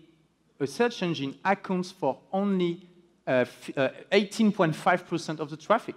a 0.60 0.68
search 0.68 1.04
engine 1.04 1.36
accounts 1.44 1.92
for 1.92 2.18
only 2.32 2.88
18.5% 3.28 5.30
uh, 5.30 5.34
uh, 5.34 5.44
of 5.44 5.50
the 5.50 5.58
traffic 5.58 5.96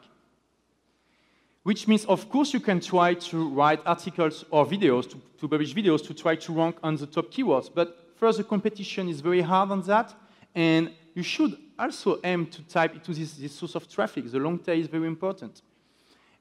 which 1.67 1.89
means, 1.89 2.05
of 2.05 2.31
course, 2.31 2.55
you 2.55 2.61
can 2.61 2.79
try 2.79 3.13
to 3.13 3.49
write 3.49 3.81
articles 3.85 4.45
or 4.53 4.65
videos, 4.65 5.11
to, 5.11 5.21
to 5.37 5.49
publish 5.49 5.75
videos 5.75 6.01
to 6.07 6.15
try 6.15 6.37
to 6.37 6.53
rank 6.53 6.77
on 6.81 6.95
the 6.95 7.09
top 7.09 7.29
keywords. 7.29 7.69
But 7.75 8.13
first, 8.15 8.39
the 8.39 8.45
competition 8.45 9.09
is 9.09 9.21
very 9.21 9.41
hard 9.41 9.73
on 9.73 9.83
that, 9.83 10.15
and 10.55 10.93
you 11.13 11.25
should 11.25 11.59
also 11.77 12.21
aim 12.23 12.47
to 12.47 12.63
type 12.69 12.95
into 12.95 13.13
this, 13.13 13.33
this 13.33 13.53
source 13.53 13.75
of 13.75 13.89
traffic. 13.89 14.31
The 14.31 14.39
long 14.39 14.61
tail 14.61 14.79
is 14.79 14.87
very 14.87 15.09
important. 15.09 15.61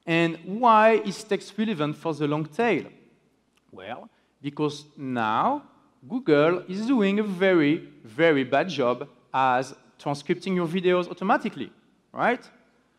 And 0.06 0.38
why 0.44 1.02
is 1.04 1.24
text 1.24 1.52
relevant 1.58 1.96
for 1.96 2.14
the 2.14 2.28
long 2.28 2.44
tail? 2.44 2.84
Well, 3.72 4.08
because 4.40 4.84
now 4.96 5.64
Google 6.08 6.62
is 6.68 6.86
doing 6.86 7.18
a 7.18 7.24
very, 7.24 7.88
very 8.04 8.44
bad 8.44 8.68
job 8.68 9.08
as 9.34 9.74
transcripting 9.98 10.54
your 10.54 10.66
videos 10.66 11.08
automatically, 11.08 11.70
right? 12.12 12.48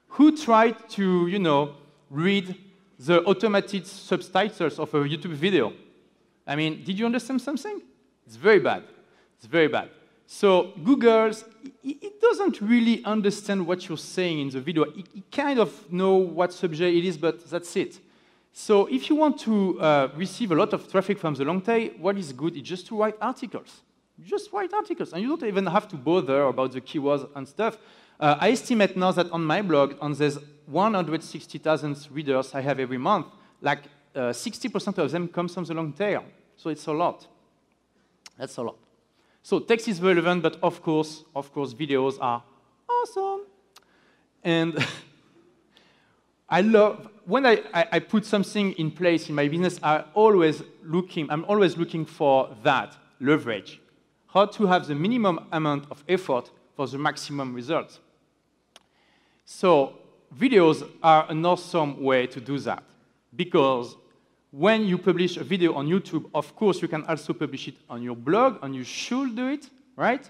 Who 0.09 0.35
tried 0.35 0.89
to, 0.91 1.27
you 1.27 1.39
know, 1.39 1.75
read 2.09 2.55
the 2.99 3.21
automated 3.23 3.85
subtitles 3.85 4.79
of 4.79 4.93
a 4.93 4.99
YouTube 4.99 5.33
video. 5.33 5.73
I 6.45 6.55
mean, 6.55 6.83
did 6.83 6.97
you 6.97 7.05
understand 7.05 7.41
something? 7.41 7.81
It's 8.25 8.35
very 8.35 8.59
bad. 8.59 8.83
It's 9.37 9.45
very 9.45 9.67
bad. 9.67 9.89
So 10.25 10.73
Google, 10.83 11.31
it 11.83 12.19
doesn't 12.19 12.59
really 12.59 13.03
understand 13.05 13.65
what 13.65 13.87
you're 13.87 13.97
saying 13.97 14.39
in 14.39 14.49
the 14.49 14.59
video. 14.59 14.83
It, 14.83 15.05
it, 15.15 15.31
kind 15.31 15.59
of 15.59 15.91
know 15.91 16.15
what 16.15 16.51
subject 16.51 16.95
it 16.95 17.05
is, 17.05 17.17
but 17.17 17.49
that's 17.49 17.75
it. 17.75 17.99
So 18.51 18.87
if 18.87 19.09
you 19.09 19.15
want 19.15 19.39
to 19.41 19.79
uh, 19.79 20.09
receive 20.15 20.51
a 20.51 20.55
lot 20.55 20.73
of 20.73 20.91
traffic 20.91 21.19
from 21.19 21.35
the 21.35 21.45
long 21.45 21.61
tail, 21.61 21.91
what 21.99 22.17
is 22.17 22.33
good 22.33 22.55
is 22.57 22.63
just 22.63 22.87
to 22.87 22.97
write 22.97 23.15
articles. 23.21 23.83
Just 24.23 24.51
write 24.51 24.73
articles, 24.73 25.13
and 25.13 25.21
you 25.21 25.29
don't 25.29 25.47
even 25.47 25.65
have 25.67 25.87
to 25.89 25.95
bother 25.95 26.43
about 26.43 26.71
the 26.71 26.81
keywords 26.81 27.29
and 27.35 27.47
stuff. 27.47 27.77
Uh, 28.19 28.35
I 28.39 28.51
estimate 28.51 28.97
now 28.97 29.11
that 29.11 29.31
on 29.31 29.43
my 29.43 29.61
blog, 29.61 29.95
on 30.01 30.13
these 30.13 30.37
160,000 30.65 32.07
readers 32.11 32.55
I 32.55 32.61
have 32.61 32.79
every 32.79 32.97
month, 32.97 33.27
like 33.61 33.83
uh, 34.15 34.31
60% 34.31 34.97
of 34.97 35.11
them 35.11 35.27
comes 35.27 35.53
from 35.53 35.65
the 35.65 35.73
long 35.73 35.93
tail. 35.93 36.23
So 36.55 36.69
it's 36.69 36.87
a 36.87 36.91
lot. 36.91 37.27
That's 38.37 38.57
a 38.57 38.63
lot. 38.63 38.77
So 39.43 39.59
text 39.59 39.87
is 39.87 40.01
relevant, 40.01 40.43
but 40.43 40.57
of 40.61 40.81
course, 40.81 41.23
of 41.35 41.53
course, 41.53 41.73
videos 41.73 42.17
are 42.19 42.43
awesome. 42.89 43.45
And 44.43 44.85
I 46.49 46.61
love 46.61 47.07
when 47.25 47.45
I, 47.45 47.61
I, 47.73 47.87
I, 47.93 47.99
put 47.99 48.25
something 48.25 48.71
in 48.73 48.89
place 48.89 49.29
in 49.29 49.35
my 49.35 49.47
business. 49.47 49.79
I 49.83 50.05
always 50.13 50.63
looking. 50.83 51.29
I'm 51.29 51.43
always 51.45 51.77
looking 51.77 52.05
for 52.05 52.55
that 52.63 52.95
leverage, 53.19 53.81
how 54.37 54.45
to 54.45 54.67
have 54.67 54.85
the 54.85 54.93
minimum 54.93 55.39
amount 55.51 55.85
of 55.89 56.03
effort 56.07 56.51
for 56.75 56.87
the 56.87 56.97
maximum 56.97 57.55
result. 57.55 57.99
So 59.45 59.93
videos 60.37 60.87
are 61.01 61.25
an 61.29 61.43
awesome 61.43 62.03
way 62.03 62.27
to 62.27 62.39
do 62.39 62.59
that 62.59 62.83
because 63.35 63.95
when 64.51 64.85
you 64.85 64.99
publish 64.99 65.37
a 65.37 65.43
video 65.43 65.73
on 65.73 65.87
YouTube, 65.87 66.29
of 66.35 66.55
course, 66.55 66.81
you 66.83 66.87
can 66.87 67.03
also 67.05 67.33
publish 67.33 67.67
it 67.67 67.75
on 67.89 68.03
your 68.03 68.15
blog, 68.15 68.59
and 68.61 68.75
you 68.75 68.83
should 68.83 69.35
do 69.35 69.47
it, 69.47 69.69
right? 69.95 70.29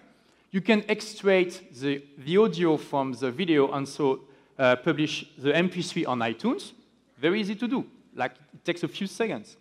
You 0.51 0.61
can 0.61 0.83
extract 0.87 1.61
the, 1.73 2.03
the 2.17 2.37
audio 2.37 2.77
from 2.77 3.13
the 3.13 3.29
video 3.29 3.71
and 3.73 3.87
so 3.87 4.21
uh, 4.57 4.77
publish 4.77 5.25
the 5.37 5.51
MP3 5.51 6.07
on 6.07 6.19
iTunes. 6.19 6.71
Very 7.19 7.41
easy 7.41 7.55
to 7.55 7.67
do. 7.67 7.85
Like, 8.15 8.31
it 8.53 8.63
takes 8.63 8.83
a 8.83 8.87
few 8.87 9.07
seconds. 9.07 9.57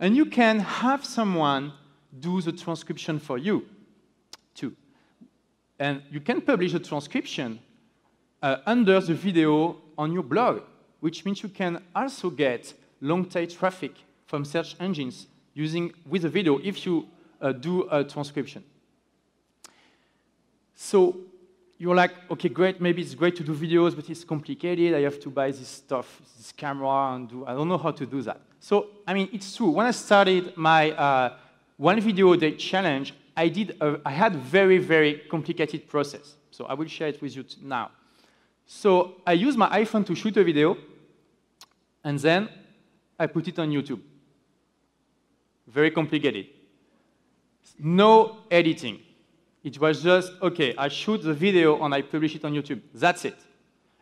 And 0.00 0.16
you 0.16 0.26
can 0.26 0.58
have 0.58 1.04
someone 1.04 1.72
do 2.20 2.40
the 2.40 2.52
transcription 2.52 3.18
for 3.18 3.38
you. 3.38 3.64
And 5.78 6.02
you 6.10 6.20
can 6.20 6.40
publish 6.40 6.74
a 6.74 6.78
transcription 6.78 7.58
uh, 8.42 8.58
under 8.66 9.00
the 9.00 9.14
video 9.14 9.76
on 9.98 10.12
your 10.12 10.22
blog, 10.22 10.62
which 11.00 11.24
means 11.24 11.42
you 11.42 11.48
can 11.48 11.82
also 11.94 12.30
get 12.30 12.74
long 13.00 13.24
tail 13.24 13.46
traffic 13.46 13.92
from 14.26 14.44
search 14.44 14.76
engines 14.80 15.26
using 15.54 15.92
with 16.08 16.24
a 16.24 16.28
video 16.28 16.58
if 16.58 16.86
you 16.86 17.06
uh, 17.40 17.52
do 17.52 17.88
a 17.90 18.04
transcription. 18.04 18.62
So 20.74 21.16
you're 21.78 21.94
like, 21.94 22.12
okay, 22.30 22.48
great, 22.48 22.80
maybe 22.80 23.02
it's 23.02 23.14
great 23.14 23.36
to 23.36 23.42
do 23.42 23.54
videos, 23.54 23.94
but 23.94 24.08
it's 24.08 24.24
complicated. 24.24 24.94
I 24.94 25.00
have 25.00 25.20
to 25.20 25.30
buy 25.30 25.50
this 25.50 25.68
stuff, 25.68 26.20
this 26.36 26.52
camera, 26.52 27.14
and 27.14 27.28
do, 27.28 27.46
I 27.46 27.52
don't 27.52 27.68
know 27.68 27.78
how 27.78 27.90
to 27.90 28.06
do 28.06 28.22
that. 28.22 28.40
So, 28.60 28.86
I 29.06 29.14
mean, 29.14 29.28
it's 29.32 29.54
true. 29.56 29.70
When 29.70 29.86
I 29.86 29.90
started 29.90 30.56
my 30.56 30.92
uh, 30.92 31.36
one 31.76 32.00
video 32.00 32.32
a 32.32 32.36
day 32.36 32.56
challenge, 32.56 33.12
I, 33.36 33.48
did 33.48 33.76
a, 33.80 34.00
I 34.04 34.12
had 34.12 34.34
a 34.34 34.38
very, 34.38 34.78
very 34.78 35.22
complicated 35.30 35.88
process. 35.88 36.34
So 36.50 36.66
I 36.66 36.74
will 36.74 36.86
share 36.86 37.08
it 37.08 37.20
with 37.20 37.34
you 37.36 37.44
now. 37.62 37.90
So 38.66 39.16
I 39.26 39.32
use 39.32 39.56
my 39.56 39.68
iPhone 39.80 40.06
to 40.06 40.14
shoot 40.14 40.36
a 40.36 40.44
video, 40.44 40.76
and 42.02 42.18
then 42.18 42.48
I 43.18 43.26
put 43.26 43.48
it 43.48 43.58
on 43.58 43.70
YouTube. 43.70 44.00
Very 45.66 45.90
complicated. 45.90 46.46
No 47.78 48.38
editing. 48.50 49.00
It 49.62 49.80
was 49.80 50.02
just, 50.02 50.32
okay, 50.42 50.74
I 50.76 50.88
shoot 50.88 51.22
the 51.22 51.32
video 51.32 51.82
and 51.82 51.94
I 51.94 52.02
publish 52.02 52.34
it 52.36 52.44
on 52.44 52.52
YouTube. 52.52 52.82
That's 52.92 53.24
it. 53.24 53.36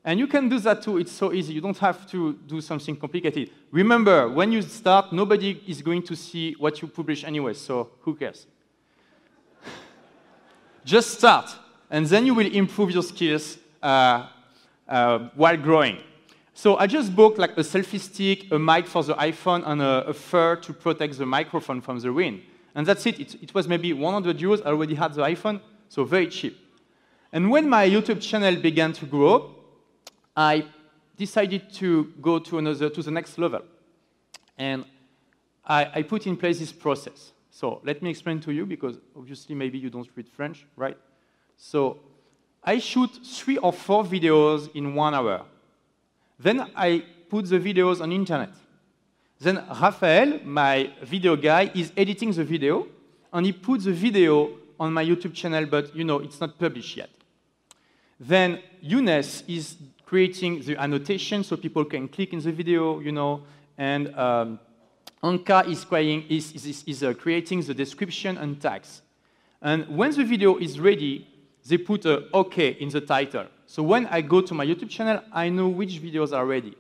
And 0.05 0.19
you 0.19 0.27
can 0.27 0.49
do 0.49 0.59
that 0.59 0.83
too. 0.83 0.99
It's 0.99 1.13
so 1.13 1.33
easy. 1.33 1.53
You 1.55 1.61
don't 1.61 1.79
have 1.79 2.05
to 2.11 2.33
do 2.33 2.61
something 2.61 2.97
complicated. 2.97 3.51
Remember, 3.71 4.29
when 4.29 4.51
you 4.51 4.61
start, 4.63 5.13
nobody 5.13 5.63
is 5.67 5.81
going 5.81 6.03
to 6.03 6.17
see 6.17 6.57
what 6.59 6.83
you 6.83 6.89
publish 6.89 7.23
anyway, 7.23 7.55
so 7.55 7.91
who 8.01 8.17
cares? 8.17 8.47
Just 10.85 11.11
start, 11.13 11.55
and 11.91 12.07
then 12.07 12.27
you 12.27 12.35
will 12.35 12.51
improve 12.53 12.91
your 12.91 13.03
skills 13.03 13.59
uh, 13.83 14.29
uh, 14.89 15.29
while 15.35 15.57
growing. 15.57 15.99
So 16.55 16.77
I 16.77 16.87
just 16.87 17.15
bought 17.17 17.39
like 17.39 17.53
a 17.57 17.63
selfie 17.63 17.99
stick, 17.99 18.53
a 18.53 18.59
mic 18.59 18.87
for 18.87 19.03
the 19.03 19.15
iPhone, 19.15 19.63
and 19.67 19.81
a, 19.81 20.07
a 20.09 20.13
fur 20.13 20.57
to 20.57 20.73
protect 20.73 21.19
the 21.19 21.27
microphone 21.27 21.81
from 21.81 21.99
the 21.99 22.13
wind. 22.13 22.43
And 22.75 22.87
that's 22.87 23.07
it. 23.07 23.21
it. 23.21 23.43
It 23.43 23.55
was 23.55 23.69
maybe 23.69 23.93
100 23.93 24.39
euros. 24.39 24.61
I 24.65 24.69
already 24.69 24.95
had 24.95 25.15
the 25.15 25.23
iPhone, 25.23 25.61
so 25.89 26.05
very 26.05 26.29
cheap. 26.29 26.59
And 27.33 27.51
when 27.51 27.69
my 27.69 27.89
YouTube 27.89 28.21
channel 28.21 28.57
began 28.57 28.93
to 28.95 29.07
grow, 29.07 29.55
I 30.37 30.67
decided 31.17 31.73
to 31.75 32.13
go 32.21 32.39
to 32.39 32.59
another, 32.59 32.91
to 32.91 33.03
the 33.03 33.11
next 33.11 33.39
level. 33.39 33.63
And 34.59 34.85
I, 35.65 35.91
I 35.95 36.03
put 36.03 36.27
in 36.27 36.37
place 36.37 36.59
this 36.59 36.73
process. 36.73 37.33
So 37.55 37.83
let 37.85 38.03
me 38.03 38.09
explain 38.09 38.41
to 38.41 38.51
you, 38.51 38.65
because 38.65 38.97
obviously 39.15 39.55
maybe 39.55 39.79
you 39.79 39.91
don't 39.91 40.09
read 40.17 40.27
French, 40.27 40.65
right? 40.75 40.97
So 41.59 42.01
I 42.65 42.79
shoot 42.79 43.11
three 43.25 43.59
or 43.59 43.75
four 43.75 44.05
videos 44.05 44.75
in 44.75 44.95
one 44.95 45.15
hour. 45.15 45.45
Then 46.39 46.71
I 46.75 47.05
put 47.29 47.51
the 47.51 47.59
videos 47.59 48.01
on 48.01 48.11
internet. 48.11 48.55
Then 49.39 49.63
Raphael, 49.69 50.41
my 50.45 50.93
video 51.03 51.37
guy, 51.37 51.71
is 51.75 51.93
editing 51.95 52.33
the 52.33 52.43
video, 52.43 52.87
and 53.33 53.45
he 53.45 53.53
puts 53.53 53.85
the 53.85 53.93
video 53.93 54.51
on 54.81 54.93
my 54.95 55.05
YouTube 55.05 55.35
channel, 55.35 55.67
but 55.67 55.95
you 55.95 56.05
know, 56.05 56.21
it's 56.21 56.41
not 56.41 56.59
published 56.59 56.97
yet. 56.97 57.11
Then 58.19 58.61
Younes 58.83 59.43
is 59.47 59.77
creating 60.07 60.63
the 60.63 60.77
annotation 60.81 61.45
so 61.45 61.57
people 61.57 61.85
can 61.85 62.09
click 62.09 62.33
in 62.33 62.41
the 62.41 62.53
video, 62.53 63.01
you 63.01 63.13
know, 63.13 63.43
and 63.77 64.15
um, 64.17 64.59
Anka 65.23 65.67
is, 65.69 65.85
creating, 65.85 66.25
is, 66.29 66.53
is, 66.53 66.85
is 66.87 67.03
uh, 67.03 67.15
creating 67.15 67.63
the 67.63 67.75
description 67.75 68.37
and 68.39 68.61
tags. 68.61 69.03
And 69.61 69.87
when 69.97 70.11
the 70.11 70.25
video 70.25 70.59
is 70.59 70.81
ready, 70.81 71.29
they 71.67 71.79
put 71.79 72.05
a 72.05 72.29
OK 72.33 72.71
in 72.71 72.89
the 72.89 73.01
title. 73.01 73.47
So 73.67 73.83
when 73.83 74.07
I 74.07 74.21
go 74.21 74.41
to 74.41 74.55
my 74.55 74.67
YouTube 74.67 74.91
channel, 74.91 75.23
I 75.33 75.49
know 75.49 75.69
which 75.69 76.03
videos 76.03 76.37
are 76.37 76.45
ready. 76.45 76.75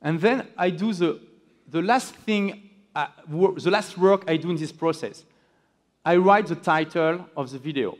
And 0.00 0.20
then 0.20 0.46
I 0.56 0.70
do 0.70 0.92
the 0.92 1.20
the 1.68 1.82
last 1.82 2.14
thing, 2.14 2.70
uh, 2.94 3.08
the 3.28 3.70
last 3.70 3.98
work 3.98 4.24
I 4.28 4.36
do 4.36 4.50
in 4.50 4.56
this 4.56 4.72
process, 4.72 5.24
I 6.04 6.16
write 6.16 6.46
the 6.46 6.54
title 6.54 7.28
of 7.36 7.50
the 7.50 7.58
video. 7.58 7.98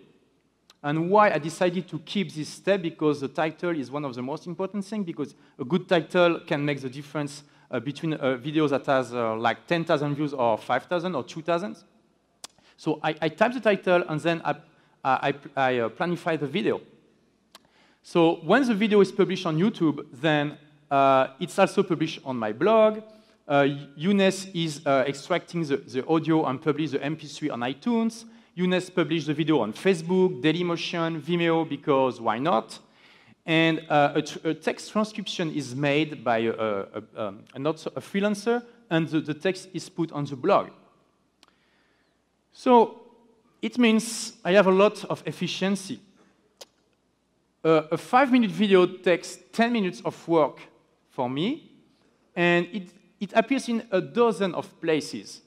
And 0.82 1.10
why 1.10 1.32
I 1.32 1.38
decided 1.38 1.88
to 1.88 1.98
keep 1.98 2.32
this 2.32 2.48
step, 2.48 2.80
because 2.82 3.20
the 3.20 3.28
title 3.28 3.76
is 3.76 3.90
one 3.90 4.04
of 4.04 4.14
the 4.14 4.22
most 4.22 4.46
important 4.46 4.84
things, 4.84 5.04
because 5.04 5.34
a 5.58 5.64
good 5.64 5.88
title 5.88 6.40
can 6.46 6.64
make 6.64 6.80
the 6.80 6.88
difference 6.88 7.42
between 7.80 8.14
a 8.14 8.36
video 8.36 8.68
that 8.68 8.86
has 8.86 9.14
uh, 9.14 9.36
like 9.36 9.66
10,000 9.66 10.14
views 10.14 10.32
or 10.32 10.58
5,000 10.58 11.14
or 11.14 11.24
2,000. 11.24 11.76
So 12.76 13.00
I, 13.02 13.14
I, 13.22 13.28
type 13.28 13.54
the 13.54 13.60
title, 13.60 14.04
and 14.08 14.20
then 14.20 14.42
I, 14.44 14.54
I, 15.02 15.34
I 15.56 15.78
uh, 15.78 15.88
planify 15.88 16.38
the 16.38 16.46
video. 16.46 16.80
So 18.02 18.36
when 18.44 18.66
the 18.66 18.74
video 18.74 19.00
is 19.00 19.10
published 19.10 19.46
on 19.46 19.58
YouTube, 19.58 20.06
then 20.12 20.58
uh, 20.90 21.28
it's 21.40 21.58
also 21.58 21.82
published 21.82 22.20
on 22.24 22.36
my 22.36 22.52
blog, 22.52 23.02
uh, 23.48 23.62
Younes 23.96 24.50
is 24.54 24.84
uh, 24.84 25.04
extracting 25.06 25.62
the, 25.64 25.76
the, 25.76 26.04
audio 26.06 26.44
and 26.46 26.60
publish 26.60 26.90
the 26.90 26.98
MP3 26.98 27.52
on 27.52 27.60
iTunes. 27.60 28.24
Younes 28.56 28.92
published 28.92 29.28
the 29.28 29.34
video 29.34 29.60
on 29.60 29.72
Facebook, 29.72 30.42
Dailymotion, 30.42 31.20
Vimeo, 31.20 31.68
because 31.68 32.20
why 32.20 32.38
not? 32.38 32.78
And 33.46 33.84
uh, 33.88 34.20
a, 34.44 34.48
a, 34.48 34.54
text 34.54 34.90
transcription 34.90 35.54
is 35.54 35.74
made 35.74 36.24
by 36.24 36.38
a, 36.38 36.50
a, 36.52 37.02
um, 37.16 37.44
a, 37.54 37.60
a 37.60 38.00
freelancer, 38.00 38.62
and 38.90 39.08
the, 39.08 39.20
the, 39.20 39.34
text 39.34 39.68
is 39.72 39.88
put 39.88 40.10
on 40.10 40.24
the 40.24 40.34
blog. 40.34 40.70
So 42.52 43.02
it 43.62 43.78
means 43.78 44.32
I 44.44 44.52
have 44.52 44.66
a 44.66 44.72
lot 44.72 45.04
of 45.04 45.22
efficiency. 45.26 46.00
a 47.62 47.96
five-minute 47.96 48.50
video 48.50 48.86
takes 48.86 49.38
10 49.52 49.72
minutes 49.72 50.02
of 50.04 50.28
work 50.28 50.58
for 51.10 51.30
me, 51.30 51.70
and 52.34 52.66
it 52.72 52.90
it 53.20 53.32
appears 53.34 53.68
in 53.68 53.86
a 53.90 54.00
dozen 54.00 54.54
of 54.54 54.80
places. 54.80 55.40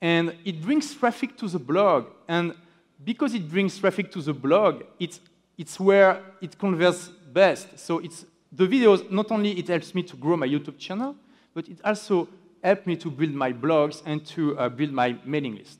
And 0.00 0.34
it 0.44 0.60
brings 0.60 0.94
traffic 0.94 1.36
to 1.38 1.48
the 1.48 1.58
blog. 1.58 2.06
And 2.28 2.54
because 3.02 3.34
it 3.34 3.48
brings 3.48 3.78
traffic 3.78 4.10
to 4.12 4.22
the 4.22 4.34
blog, 4.34 4.82
it's, 4.98 5.20
it's 5.62 5.78
where 5.78 6.20
it 6.40 6.58
converts 6.58 7.06
best. 7.32 7.78
So 7.78 8.00
it's 8.00 8.26
the 8.50 8.66
videos, 8.66 9.08
not 9.12 9.30
only 9.30 9.52
it 9.52 9.68
helps 9.68 9.94
me 9.94 10.02
to 10.02 10.16
grow 10.16 10.36
my 10.36 10.48
YouTube 10.48 10.76
channel, 10.76 11.14
but 11.54 11.68
it 11.68 11.78
also 11.84 12.26
helps 12.64 12.84
me 12.84 12.96
to 12.96 13.08
build 13.08 13.32
my 13.32 13.52
blogs 13.52 14.02
and 14.04 14.26
to 14.26 14.58
uh, 14.58 14.68
build 14.68 14.90
my 14.90 15.16
mailing 15.24 15.54
list. 15.54 15.78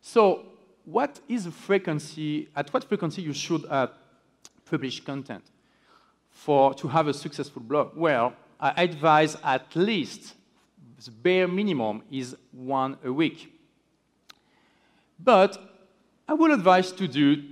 So 0.00 0.46
what 0.86 1.20
is 1.28 1.44
the 1.44 1.50
frequency, 1.50 2.48
at 2.56 2.72
what 2.72 2.84
frequency 2.84 3.20
you 3.20 3.34
should 3.34 3.66
uh, 3.66 3.88
publish 4.64 5.04
content 5.04 5.44
for, 6.30 6.72
to 6.72 6.88
have 6.88 7.08
a 7.08 7.14
successful 7.14 7.60
blog? 7.60 7.94
Well, 7.94 8.32
I 8.58 8.82
advise 8.82 9.36
at 9.44 9.76
least 9.76 10.32
the 11.04 11.10
bare 11.10 11.48
minimum 11.48 12.02
is 12.10 12.34
one 12.50 12.96
a 13.04 13.12
week. 13.12 13.52
But 15.20 15.58
I 16.26 16.32
would 16.32 16.50
advise 16.50 16.92
to 16.92 17.06
do 17.06 17.42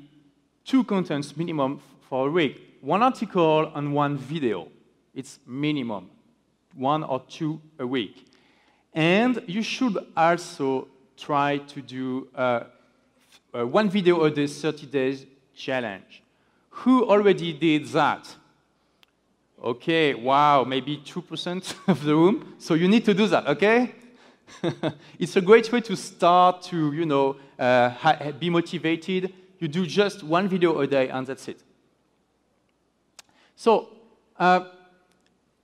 two 0.64 0.84
contents 0.84 1.36
minimum 1.36 1.80
for 2.08 2.28
a 2.28 2.30
week. 2.30 2.78
One 2.80 3.02
article 3.02 3.70
and 3.74 3.94
one 3.94 4.16
video. 4.16 4.68
It's 5.14 5.38
minimum, 5.46 6.10
one 6.74 7.02
or 7.04 7.22
two 7.28 7.60
a 7.78 7.86
week. 7.86 8.26
And 8.94 9.42
you 9.46 9.62
should 9.62 9.98
also 10.16 10.88
try 11.16 11.58
to 11.58 11.82
do 11.82 12.28
uh, 12.34 12.64
uh, 13.52 13.66
one 13.66 13.90
video 13.90 14.22
a 14.24 14.30
day, 14.30 14.46
30 14.46 14.86
days 14.86 15.26
challenge. 15.54 16.22
Who 16.70 17.04
already 17.04 17.52
did 17.52 17.86
that? 17.88 18.34
Okay, 19.62 20.14
wow, 20.14 20.64
maybe 20.64 20.96
2% 20.96 21.74
of 21.88 22.02
the 22.04 22.14
room. 22.14 22.54
So 22.58 22.74
you 22.74 22.88
need 22.88 23.04
to 23.04 23.14
do 23.14 23.26
that, 23.26 23.46
okay? 23.46 23.94
it's 25.18 25.36
a 25.36 25.40
great 25.40 25.70
way 25.70 25.80
to 25.82 25.96
start 25.96 26.62
to, 26.62 26.92
you 26.92 27.04
know, 27.04 27.36
uh, 27.58 28.32
be 28.32 28.48
motivated. 28.48 29.34
You 29.60 29.68
do 29.68 29.86
just 29.86 30.22
one 30.22 30.48
video 30.48 30.80
a 30.80 30.86
day 30.86 31.08
and 31.10 31.26
that's 31.26 31.46
it. 31.46 31.62
So 33.56 33.88
uh, 34.38 34.64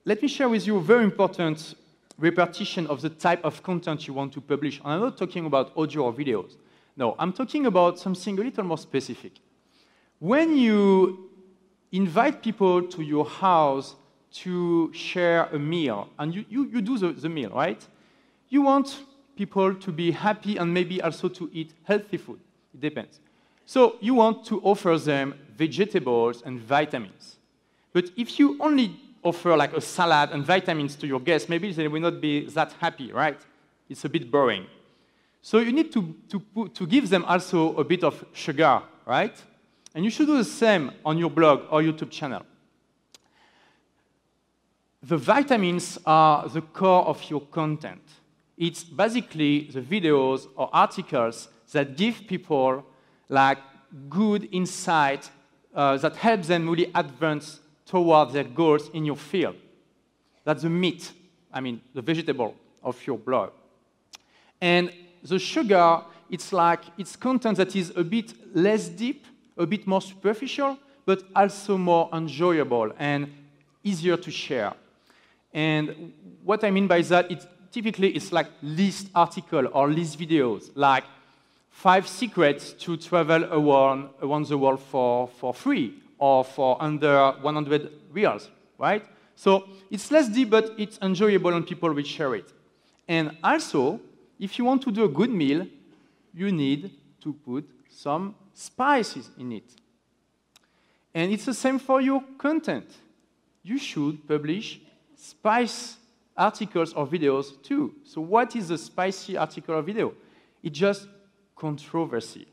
let 0.05 0.21
me 0.23 0.29
share 0.29 0.49
with 0.49 0.67
you 0.67 0.77
a 0.77 0.83
very 0.83 1.03
important 1.03 1.75
repartition 2.19 2.87
of 2.87 3.01
the 3.01 3.09
type 3.09 3.43
of 3.43 3.63
content 3.63 4.07
you 4.07 4.15
want 4.15 4.33
to 4.35 4.41
publish. 4.41 4.79
And 4.85 4.93
I'm 4.93 5.01
not 5.01 5.17
talking 5.17 5.47
about 5.47 5.73
audio 5.77 6.05
or 6.05 6.13
videos. 6.13 6.57
No, 6.97 7.17
I'm 7.19 7.33
talking 7.33 7.67
about 7.67 7.99
something 7.99 8.39
a 8.39 8.43
little 8.43 8.65
more 8.65 8.79
specific. 8.79 9.33
When 10.19 10.57
you 10.57 11.31
invite 11.93 12.43
people 12.43 12.83
to 12.83 13.03
your 13.03 13.25
house 13.25 13.97
to 14.33 14.93
share 14.93 15.45
a 15.53 15.59
meal, 15.59 16.09
and 16.19 16.35
you, 16.35 16.45
you, 16.49 16.67
you 16.67 16.81
do 16.83 16.99
the, 16.99 17.13
the 17.13 17.29
meal, 17.29 17.51
right? 17.51 17.87
You 18.49 18.63
want 18.63 19.05
people 19.37 19.75
to 19.75 19.93
be 19.93 20.11
happy 20.11 20.57
and 20.57 20.73
maybe 20.73 21.01
also 21.01 21.29
to 21.29 21.49
eat 21.53 21.73
healthy 21.85 22.17
food. 22.17 22.41
It 22.75 22.81
depends. 22.81 23.21
So 23.67 23.97
you 24.01 24.15
want 24.15 24.47
to 24.47 24.61
offer 24.63 24.97
them 24.97 25.35
vegetables 25.57 26.43
and 26.47 26.61
vitamins. 26.61 27.37
But 27.93 28.11
if 28.17 28.39
you 28.39 28.57
only 28.61 28.97
offer 29.25 29.57
like 29.57 29.77
a 29.77 29.81
salad 29.81 30.31
and 30.31 30.45
vitamins 30.45 30.95
to 30.97 31.07
your 31.07 31.21
guests, 31.21 31.49
maybe 31.49 31.73
they 31.73 31.89
will 31.89 32.01
not 32.01 32.21
be 32.21 32.47
that 32.51 32.73
happy, 32.81 33.13
right? 33.13 33.41
It's 33.89 34.05
a 34.05 34.09
bit 34.09 34.31
boring. 34.31 34.67
So 35.43 35.59
you 35.59 35.73
need 35.73 35.93
to, 35.93 36.15
to, 36.29 36.69
to 36.69 36.87
give 36.87 37.09
them 37.09 37.25
also 37.25 37.77
a 37.77 37.85
bit 37.85 38.05
of 38.05 38.25
sugar, 38.33 38.83
right? 39.05 39.37
And 39.95 40.05
you 40.05 40.11
should 40.11 40.27
do 40.27 40.37
the 40.37 40.45
same 40.45 40.93
on 41.05 41.19
your 41.19 41.31
blog 41.31 41.63
or 41.71 41.83
YouTube 41.83 42.11
channel. 42.11 42.43
The 45.03 45.17
vitamins 45.17 45.99
are 46.07 46.49
the 46.49 46.61
core 46.61 47.05
of 47.07 47.31
your 47.31 47.41
content. 47.41 48.03
It's 48.57 48.85
basically 48.85 49.71
the 49.73 49.81
videos 49.81 50.47
or 50.57 50.69
articles 50.73 51.49
that 51.73 51.97
give 51.97 52.27
people 52.27 52.85
like 53.29 53.59
good 54.09 54.49
insight 54.53 55.31
uh, 55.75 55.97
that 55.99 56.17
helps 56.17 56.49
them 56.49 56.69
really 56.69 56.91
advance 56.95 57.61
toward 57.85 58.33
their 58.33 58.45
goals 58.45 58.91
in 58.93 59.05
your 59.05 59.17
field. 59.17 59.57
That's 60.45 60.63
the 60.63 60.71
meat, 60.71 61.13
I 61.53 61.61
mean, 61.61 61.81
the 61.95 62.03
vegetable 62.03 62.55
of 62.83 63.05
your 63.07 63.19
blog. 63.19 63.51
And 64.61 64.93
the 65.23 65.39
sugar, 65.39 66.03
it's 66.31 66.53
like 66.53 66.81
it's 66.99 67.17
content 67.17 67.59
that 67.59 67.75
is 67.77 67.93
a 67.97 68.05
bit 68.05 68.33
less 68.55 68.89
deep, 68.89 69.27
a 69.57 69.67
bit 69.67 69.87
more 69.87 70.01
superficial, 70.01 70.79
but 71.05 71.23
also 71.35 71.77
more 71.77 72.09
enjoyable 72.13 72.93
and 72.99 73.33
easier 73.83 74.17
to 74.17 74.31
share. 74.31 74.73
And 75.53 76.13
what 76.45 76.65
I 76.65 76.71
mean 76.71 76.87
by 76.87 77.01
that, 77.03 77.31
it's 77.31 77.47
typically 77.71 78.11
it's 78.11 78.33
like 78.33 78.49
list 78.63 79.09
article 79.15 79.69
or 79.73 79.89
list 79.89 80.19
videos, 80.19 80.71
like 80.75 81.05
five 81.77 82.09
secrets 82.09 82.73
to 82.73 82.97
travel 82.97 83.45
around, 83.45 84.09
around 84.23 84.47
the 84.47 84.57
world 84.57 84.81
for, 84.81 85.29
for 85.29 85.53
free 85.53 85.93
or 86.17 86.43
for 86.43 86.83
under 86.83 87.33
100 87.43 87.93
reals, 88.13 88.49
right? 88.79 89.05
So 89.35 89.69
it's 89.91 90.11
less 90.11 90.27
deep, 90.31 90.49
but 90.49 90.73
it's 90.79 90.99
enjoyable 91.03 91.53
and 91.53 91.67
people 91.67 91.93
will 91.93 92.03
share 92.03 92.35
it. 92.35 92.51
And 93.07 93.37
also, 93.45 94.01
if 94.39 94.59
you 94.59 94.65
want 94.65 94.81
to 94.85 94.91
do 94.91 95.05
a 95.05 95.09
good 95.09 95.29
meal, 95.29 95.67
you 96.33 96.51
need 96.51 96.93
to 97.21 97.35
put 97.35 97.69
some 97.91 98.35
spices 98.55 99.29
in 99.39 99.53
it. 99.53 99.71
And 101.13 101.31
it's 101.31 101.45
the 101.45 101.55
same 101.55 101.79
for 101.79 102.01
your 102.01 102.25
content. 102.39 102.91
You 103.63 103.77
should 103.77 104.27
publish 104.27 104.81
spice 105.15 105.99
articles 106.35 106.95
or 106.95 107.07
videos 107.07 107.63
too. 107.63 107.97
So 108.03 108.23
what 108.23 108.57
is 108.57 108.71
a 108.71 108.79
spicy 108.79 109.37
article 109.37 109.75
or 109.75 109.83
video? 109.83 110.15
It's 110.63 110.79
just 110.79 111.07
controversy. 111.57 112.47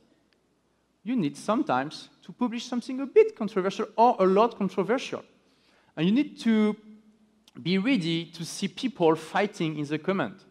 You 1.03 1.15
need 1.15 1.35
sometimes 1.35 2.09
to 2.23 2.31
publish 2.31 2.65
something 2.65 3.01
a 3.01 3.05
bit 3.05 3.35
controversial 3.35 3.87
or 3.97 4.15
a 4.19 4.25
lot 4.25 4.57
controversial. 4.57 5.23
And 5.95 6.07
you 6.07 6.13
need 6.13 6.39
to 6.39 6.75
be 7.61 7.77
ready 7.77 8.25
to 8.25 8.45
see 8.45 8.67
people 8.67 9.15
fighting 9.15 9.77
in 9.77 9.85
the 9.85 9.99
comment. 9.99 10.45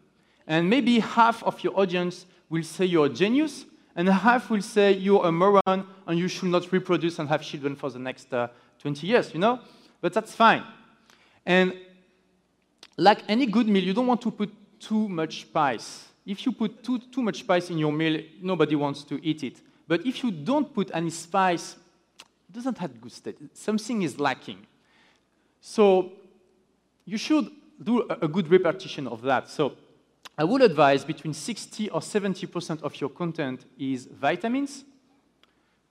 And 0.47 0.69
maybe 0.69 0.99
half 0.99 1.43
of 1.43 1.63
your 1.63 1.77
audience 1.77 2.25
will 2.49 2.63
say 2.63 2.85
you're 2.85 3.07
a 3.07 3.09
genius, 3.09 3.65
and 3.95 4.07
half 4.07 4.49
will 4.49 4.61
say 4.61 4.93
you're 4.93 5.25
a 5.25 5.31
moron 5.31 5.87
and 6.07 6.19
you 6.19 6.27
should 6.27 6.49
not 6.49 6.71
reproduce 6.71 7.19
and 7.19 7.29
have 7.29 7.41
children 7.41 7.75
for 7.75 7.89
the 7.89 7.99
next 7.99 8.33
uh, 8.33 8.47
20 8.79 9.07
years, 9.07 9.33
you 9.33 9.39
know? 9.39 9.59
But 10.01 10.13
that's 10.13 10.33
fine. 10.33 10.63
And 11.45 11.73
like 12.97 13.23
any 13.27 13.45
good 13.45 13.67
meal, 13.67 13.83
you 13.83 13.93
don't 13.93 14.07
want 14.07 14.21
to 14.21 14.31
put 14.31 14.51
too 14.79 15.07
much 15.09 15.41
spice. 15.41 16.07
If 16.25 16.45
you 16.45 16.51
put 16.51 16.83
too, 16.83 16.99
too 16.99 17.21
much 17.21 17.39
spice 17.39 17.69
in 17.69 17.77
your 17.77 17.91
meal, 17.91 18.21
nobody 18.41 18.75
wants 18.75 19.03
to 19.05 19.19
eat 19.25 19.43
it. 19.43 19.61
But 19.87 20.05
if 20.05 20.23
you 20.23 20.31
don't 20.31 20.73
put 20.73 20.91
any 20.93 21.09
spice, 21.09 21.75
it 22.49 22.53
doesn't 22.53 22.77
have 22.77 23.01
good 23.01 23.11
state. 23.11 23.37
Something 23.53 24.01
is 24.03 24.19
lacking. 24.19 24.65
So 25.59 26.13
you 27.05 27.17
should 27.17 27.49
do 27.81 28.07
a, 28.09 28.27
good 28.27 28.49
repetition 28.49 29.07
of 29.07 29.21
that. 29.23 29.49
So 29.49 29.73
I 30.37 30.43
would 30.43 30.61
advise 30.61 31.03
between 31.03 31.33
60 31.33 31.89
or 31.89 31.99
70% 31.99 32.81
of 32.83 32.99
your 33.01 33.09
content 33.09 33.65
is 33.77 34.05
vitamins, 34.05 34.85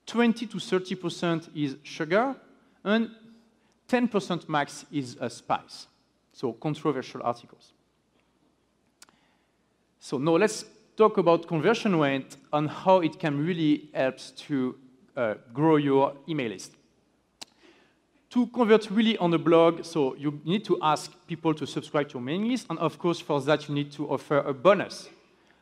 20 0.06 0.46
to 0.46 0.56
30% 0.56 1.48
is 1.54 1.76
sugar, 1.82 2.34
and 2.82 3.10
10% 3.88 4.48
max 4.48 4.86
is 4.90 5.16
a 5.20 5.28
spice 5.28 5.86
so 6.32 6.52
controversial 6.52 7.20
articles. 7.22 7.72
So 10.04 10.18
now 10.18 10.36
let's 10.36 10.64
talk 10.96 11.18
about 11.18 11.46
conversion 11.46 11.94
rate 11.94 12.36
and 12.52 12.68
how 12.68 12.98
it 12.98 13.20
can 13.20 13.38
really 13.38 13.88
help 13.94 14.18
to 14.48 14.74
uh, 15.16 15.34
grow 15.54 15.76
your 15.76 16.14
email 16.28 16.50
list. 16.50 16.72
To 18.30 18.48
convert 18.48 18.90
really 18.90 19.16
on 19.18 19.32
a 19.32 19.38
blog, 19.38 19.84
so 19.84 20.16
you 20.16 20.40
need 20.44 20.64
to 20.64 20.76
ask 20.82 21.12
people 21.28 21.54
to 21.54 21.68
subscribe 21.68 22.08
to 22.08 22.14
your 22.14 22.22
mailing 22.22 22.48
list, 22.48 22.66
and 22.68 22.80
of 22.80 22.98
course, 22.98 23.20
for 23.20 23.40
that, 23.42 23.68
you 23.68 23.76
need 23.76 23.92
to 23.92 24.10
offer 24.10 24.38
a 24.38 24.52
bonus. 24.52 25.08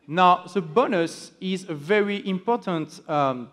Now, 0.07 0.47
the 0.47 0.63
bonus 0.63 1.33
is 1.39 1.69
a 1.69 1.75
very 1.75 2.27
important 2.27 3.07
um, 3.11 3.51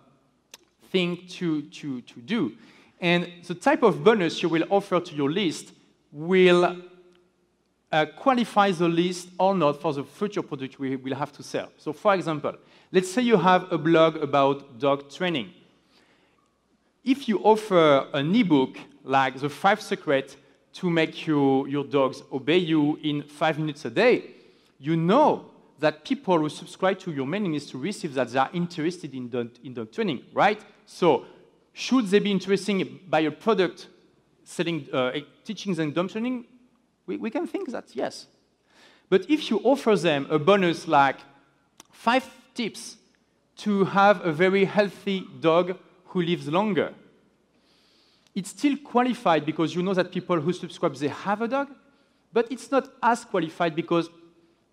thing 0.90 1.18
to, 1.32 1.64
to, 1.64 2.00
to 2.00 2.22
do. 2.22 2.54
And 3.02 3.28
the 3.46 3.56
type 3.56 3.84
of 3.84 4.06
bonus 4.06 4.42
you 4.42 4.48
will 4.48 4.64
offer 4.70 5.02
to 5.02 5.16
your 5.16 5.30
list 5.30 5.74
will 6.14 6.78
uh, 7.92 8.06
qualifies 8.06 8.80
the 8.80 8.88
list 8.88 9.30
or 9.40 9.56
not 9.56 9.82
for 9.82 9.94
the 9.94 10.04
future 10.04 10.42
product 10.42 10.80
we 10.80 10.96
will 10.96 11.16
have 11.16 11.32
to 11.32 11.44
sell. 11.44 11.70
So 11.78 11.94
for 11.94 12.14
example, 12.14 12.54
let's 12.92 13.12
say 13.12 13.22
you 13.22 13.38
have 13.38 13.72
a 13.72 13.78
blog 13.78 14.18
about 14.18 14.80
dog 14.80 15.10
training. 15.10 15.52
If 17.04 17.30
you 17.30 17.40
offer 17.40 18.08
an 18.14 18.36
ebook 18.36 18.78
like 19.04 19.40
the 19.40 19.50
five 19.50 19.82
secrets 19.82 20.36
to 20.74 20.90
make 20.90 21.26
you, 21.26 21.66
your 21.68 21.86
dogs 21.86 22.22
obey 22.32 22.58
you 22.58 23.00
in 23.02 23.24
five 23.24 23.58
minutes 23.58 23.86
a 23.86 23.90
day, 23.90 24.24
you 24.80 24.96
know 24.98 25.46
that 25.80 26.04
people 26.04 26.38
who 26.38 26.50
subscribe 26.50 27.00
to 27.00 27.12
your 27.12 27.26
mailing 27.26 27.54
list 27.54 27.70
to 27.70 27.78
receive 27.78 28.14
that 28.16 28.30
they 28.30 28.40
are 28.40 28.50
interested 28.54 29.14
in 29.14 29.30
dog, 29.30 29.50
in 29.64 29.74
dog 29.74 29.92
training, 29.92 30.24
right? 30.34 30.60
So 30.86 31.26
should 31.74 32.08
they 32.08 32.20
be 32.20 32.32
interested 32.32 33.10
by 33.10 33.22
a 33.22 33.32
product 33.32 33.88
selling, 34.44 34.88
uh, 34.92 35.14
teaching 35.46 35.80
and 35.80 35.94
dog 35.94 36.10
training? 36.10 36.46
We, 37.08 37.18
we 37.18 37.30
can 37.32 37.48
think 37.48 37.72
that, 37.72 37.96
yes. 37.96 38.28
But 39.10 39.30
if 39.30 39.50
you 39.50 39.60
offer 39.64 39.96
them 39.96 40.28
a 40.30 40.38
bonus 40.38 40.88
like 40.88 41.18
five 41.92 42.30
tips 42.54 42.98
to 43.58 43.86
have 43.86 44.24
a 44.26 44.32
very 44.32 44.66
healthy 44.66 45.26
dog 45.40 45.78
who 46.08 46.22
lives 46.22 46.48
longer, 46.48 46.94
it's 48.36 48.50
still 48.52 48.78
qualified 48.78 49.46
because 49.46 49.74
you 49.74 49.82
know 49.82 49.94
that 49.94 50.12
people 50.12 50.40
who 50.40 50.54
subscribe, 50.54 50.96
they 50.96 51.08
have 51.08 51.42
a 51.42 51.48
dog, 51.48 51.70
but 52.32 52.52
it's 52.52 52.70
not 52.70 52.90
as 53.02 53.26
qualified 53.26 53.76
because 53.76 54.10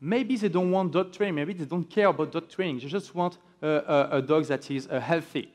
maybe 0.01 0.37
they 0.37 0.49
don't 0.49 0.71
want 0.71 0.93
dog 0.93 1.13
training, 1.13 1.37
maybe 1.37 1.55
they 1.55 1.65
don't 1.65 1.89
care 1.89 2.09
about 2.09 2.33
dog 2.33 2.49
training, 2.51 2.81
they 2.81 2.89
just 2.89 3.15
want 3.15 3.39
a, 3.63 3.69
a, 3.69 4.19
a 4.19 4.23
dog 4.23 4.45
that 4.47 4.71
is 4.71 4.87
uh, 4.89 5.01
healthy. 5.01 5.49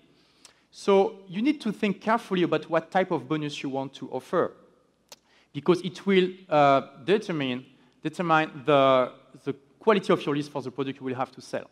So 0.71 1.19
you 1.27 1.41
need 1.41 1.59
to 1.61 1.71
think 1.71 2.01
carefully 2.01 2.43
about 2.43 2.69
what 2.69 2.89
type 2.89 3.11
of 3.11 3.27
bonus 3.27 3.61
you 3.61 3.69
want 3.69 3.93
to 3.95 4.09
offer 4.09 4.53
because 5.53 5.81
it 5.81 6.05
will 6.05 6.29
uh, 6.47 6.81
determine, 7.05 7.65
determine 8.03 8.63
the, 8.65 9.11
the 9.43 9.53
quality 9.79 10.13
of 10.13 10.25
your 10.25 10.35
list 10.35 10.51
for 10.51 10.61
the 10.61 10.71
product 10.71 10.99
you 10.99 11.05
will 11.05 11.15
have 11.15 11.31
to 11.31 11.41
sell. 11.41 11.69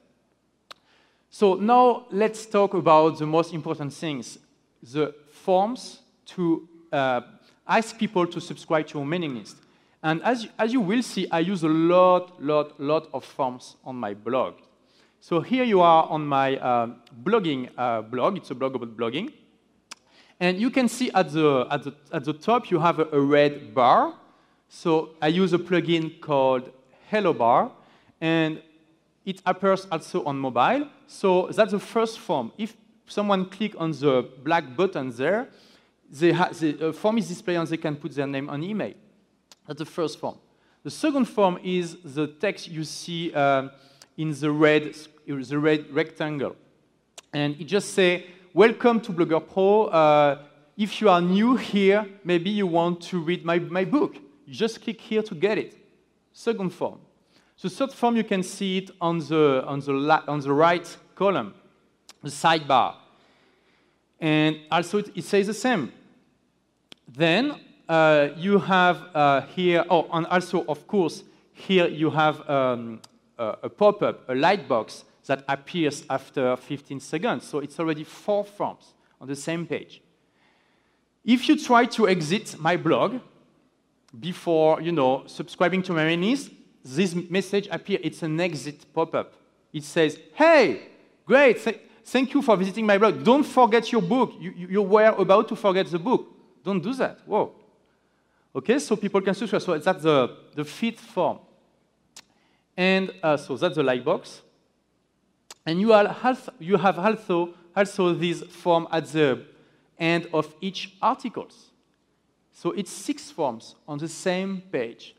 So 1.30 1.56
now 1.56 2.06
let's 2.12 2.46
talk 2.46 2.74
about 2.74 3.20
the 3.20 3.26
most 3.26 3.54
important 3.54 3.94
things, 3.94 4.38
the 4.82 5.13
forms 5.32 6.00
to 6.28 6.68
uh, 6.92 7.22
ask 7.68 7.98
people 7.98 8.26
to 8.28 8.40
subscribe 8.40 8.88
to 8.88 9.00
your 9.00 9.06
mailing 9.06 9.36
list. 9.36 9.58
And 10.02 10.22
as, 10.24 10.48
as 10.58 10.72
you 10.72 10.80
will 10.80 11.04
see, 11.04 11.28
I 11.30 11.40
use 11.40 11.63
a 11.63 11.68
lot, 11.68 12.42
lot, 12.42 12.80
lot 12.80 13.10
of 13.13 13.26
forms 13.26 13.76
on 13.84 13.96
my 13.96 14.13
blog. 14.13 14.56
So 15.20 15.42
here 15.42 15.63
you 15.63 15.82
are 15.82 16.08
on 16.08 16.26
my 16.26 16.58
uh, 16.58 16.94
blogging 17.24 17.70
uh, 17.78 18.04
blog. 18.04 18.38
It's 18.38 18.52
a 18.52 18.56
blog 18.56 18.76
about 18.76 18.96
blogging. 18.96 19.34
And 20.39 20.60
you 20.60 20.69
can 20.69 20.88
see 20.88 21.12
at 21.12 21.32
the, 21.32 21.67
at 21.71 21.84
the, 21.84 21.93
at 22.13 22.23
the 22.23 22.34
top, 22.34 22.69
you 22.69 22.80
have 22.80 23.00
a, 23.00 23.06
a 23.12 23.19
red 23.19 23.73
bar. 23.73 24.13
So 24.69 25.12
I 25.21 25.28
use 25.28 25.54
a 25.54 25.58
plugin 25.58 26.19
called 26.19 26.71
Hello 27.10 27.34
Bar, 27.34 27.71
and 28.21 28.62
it 29.26 29.41
appears 29.45 29.88
also 29.91 30.23
on 30.26 30.38
mobile. 30.38 30.89
So 31.08 31.47
that's 31.47 31.71
the 31.71 31.80
first 31.80 32.19
form. 32.19 32.52
If 32.58 32.76
someone 33.08 33.45
click 33.45 33.76
on 33.78 33.91
the 33.91 34.30
black 34.43 34.76
button 34.76 35.12
there, 35.12 35.50
the 36.10 36.34
uh, 36.34 36.91
form 36.93 37.17
is 37.17 37.28
displayed 37.28 37.58
and 37.58 37.67
they 37.67 37.78
can 37.78 37.95
put 37.95 38.13
their 38.13 38.28
name 38.28 38.50
and 38.50 38.63
email. 38.63 38.93
That's 39.65 39.80
the 39.80 39.86
first 39.86 40.19
form. 40.19 40.38
The 40.84 40.91
second 40.91 41.26
form 41.26 41.60
is 41.63 41.97
the 42.04 42.28
text 42.28 42.69
you 42.69 42.84
see 42.84 43.34
um, 43.34 43.71
in 44.17 44.34
the 44.34 44.52
red, 44.52 44.95
the 45.26 45.60
red 45.60 45.93
rectangle. 45.93 46.56
And 47.34 47.60
it 47.60 47.65
just 47.65 47.93
say, 47.93 48.28
welcome 48.58 49.00
to 49.00 49.13
Blogger 49.13 49.39
Pro. 49.39 49.84
Uh, 49.84 50.41
if 50.76 51.00
you 51.00 51.10
are 51.10 51.22
new 51.22 51.56
here, 51.56 52.08
maybe 52.24 52.50
you 52.50 52.65
want 52.65 53.00
to 53.00 53.20
read 53.20 53.46
my, 53.46 53.60
my 53.60 53.86
book. 53.86 54.15
You 54.48 54.54
just 54.56 54.82
click 54.82 55.00
here 55.00 55.22
to 55.22 55.36
get 55.36 55.60
it. 55.60 55.78
Second 56.34 56.72
form. 56.72 56.98
The 57.62 57.70
third 57.70 57.93
form, 57.93 58.15
you 58.15 58.24
can 58.24 58.41
see 58.41 58.80
it 58.80 58.89
on 59.00 59.20
the, 59.20 59.63
on 59.67 59.82
the, 59.82 60.24
on 60.28 60.39
the 60.39 60.52
right 60.52 60.98
column, 61.13 61.54
the 62.24 62.30
sidebar. 62.30 62.96
And 64.20 64.58
also 64.72 64.98
it, 64.98 65.12
it 65.15 65.24
says 65.24 65.46
the 65.46 65.54
same. 65.54 65.91
Then 67.08 67.60
uh, 67.88 68.30
you 68.38 68.58
have 68.58 69.04
uh, 69.13 69.41
here, 69.41 69.86
oh, 69.88 70.08
and 70.12 70.26
also, 70.26 70.65
of 70.65 70.88
course, 70.88 71.24
here 71.54 71.88
you 71.88 72.10
have 72.10 72.50
um, 72.50 73.02
a, 73.38 73.56
a 73.63 73.70
pop-up, 73.70 74.28
a 74.28 74.34
light 74.34 74.67
box 74.67 75.04
that 75.28 75.44
appears 75.48 76.04
after 76.10 76.56
15 76.56 77.00
seconds. 77.00 77.46
So 77.46 77.60
it's 77.60 77.80
already 77.80 78.04
four 78.04 78.44
forms 78.44 78.94
on 79.22 79.28
the 79.28 79.36
same 79.36 79.66
page. 79.66 80.02
If 81.24 81.48
you 81.48 81.58
try 81.58 81.86
to 81.86 82.08
exit 82.08 82.60
my 82.60 82.78
blog 82.78 83.20
before, 84.18 84.82
you 84.82 84.92
know, 84.92 85.24
subscribing 85.28 85.84
to 85.84 85.94
my 85.94 86.06
mailing 86.06 86.38
this 86.84 87.13
message 87.30 87.68
appears. 87.70 88.00
It's 88.04 88.24
an 88.24 88.40
exit 88.40 88.86
pop-up. 88.94 89.34
It 89.74 89.84
says, 89.84 90.18
hey, 90.34 90.88
great, 91.26 91.62
th 91.63 91.80
thank 92.06 92.34
you 92.34 92.42
for 92.42 92.56
visiting 92.56 92.86
my 92.86 92.98
blog. 92.98 93.24
Don't 93.24 93.44
forget 93.44 93.92
your 93.92 94.02
book. 94.02 94.34
You, 94.40 94.52
you 94.70 94.82
were 94.82 95.13
about 95.18 95.50
to 95.50 95.56
forget 95.56 95.86
the 95.88 96.00
book. 96.00 96.26
Don't 96.63 96.82
do 96.82 96.94
that. 96.94 97.20
Whoa. 97.26 97.52
Okay, 98.56 98.80
so 98.80 98.96
people 98.96 99.22
can 99.22 99.34
subscribe. 99.34 99.62
So 99.62 99.78
that's 99.78 100.04
the, 100.04 100.38
the 100.56 100.63
fifth 100.63 101.02
form. 101.02 101.40
And 102.78 103.12
uh, 103.22 103.36
so 103.36 103.58
that's 103.58 103.76
the 103.76 103.84
light 103.84 104.06
box. 104.06 104.42
And 105.67 105.82
you, 105.82 105.93
you 106.60 106.77
have 106.77 106.97
also, 106.97 107.53
also 107.75 108.13
this 108.13 108.41
form 108.41 108.88
at 108.89 109.06
the 109.08 109.43
end 109.99 110.30
of 110.34 110.56
each 110.62 110.93
article. 111.01 111.49
So 112.53 112.71
it's 112.71 112.89
six 112.89 113.30
forms 113.30 113.75
on 113.86 113.97
the 113.97 114.08
same 114.08 114.62
page. 114.71 115.13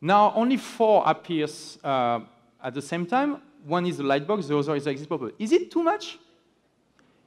Now 0.00 0.32
only 0.36 0.56
four 0.56 1.02
appears 1.04 1.78
uh, 1.82 2.20
at 2.62 2.74
the 2.74 2.80
same 2.80 3.06
time. 3.06 3.42
One 3.64 3.86
is 3.86 3.96
the 3.96 4.04
light 4.04 4.24
box, 4.24 4.46
the 4.46 4.56
other 4.56 4.76
is 4.76 4.84
the 4.84 4.90
exit 4.90 5.34
Is 5.36 5.50
it 5.50 5.72
too 5.72 5.82
much? 5.82 6.16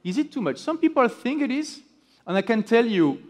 Is 0.02 0.16
it 0.16 0.32
too 0.32 0.40
much? 0.40 0.56
Some 0.56 0.78
people 0.78 1.06
think 1.08 1.42
it 1.42 1.50
is, 1.50 1.82
and 2.26 2.38
I 2.38 2.40
can 2.40 2.62
tell 2.62 2.86
you 2.86 3.22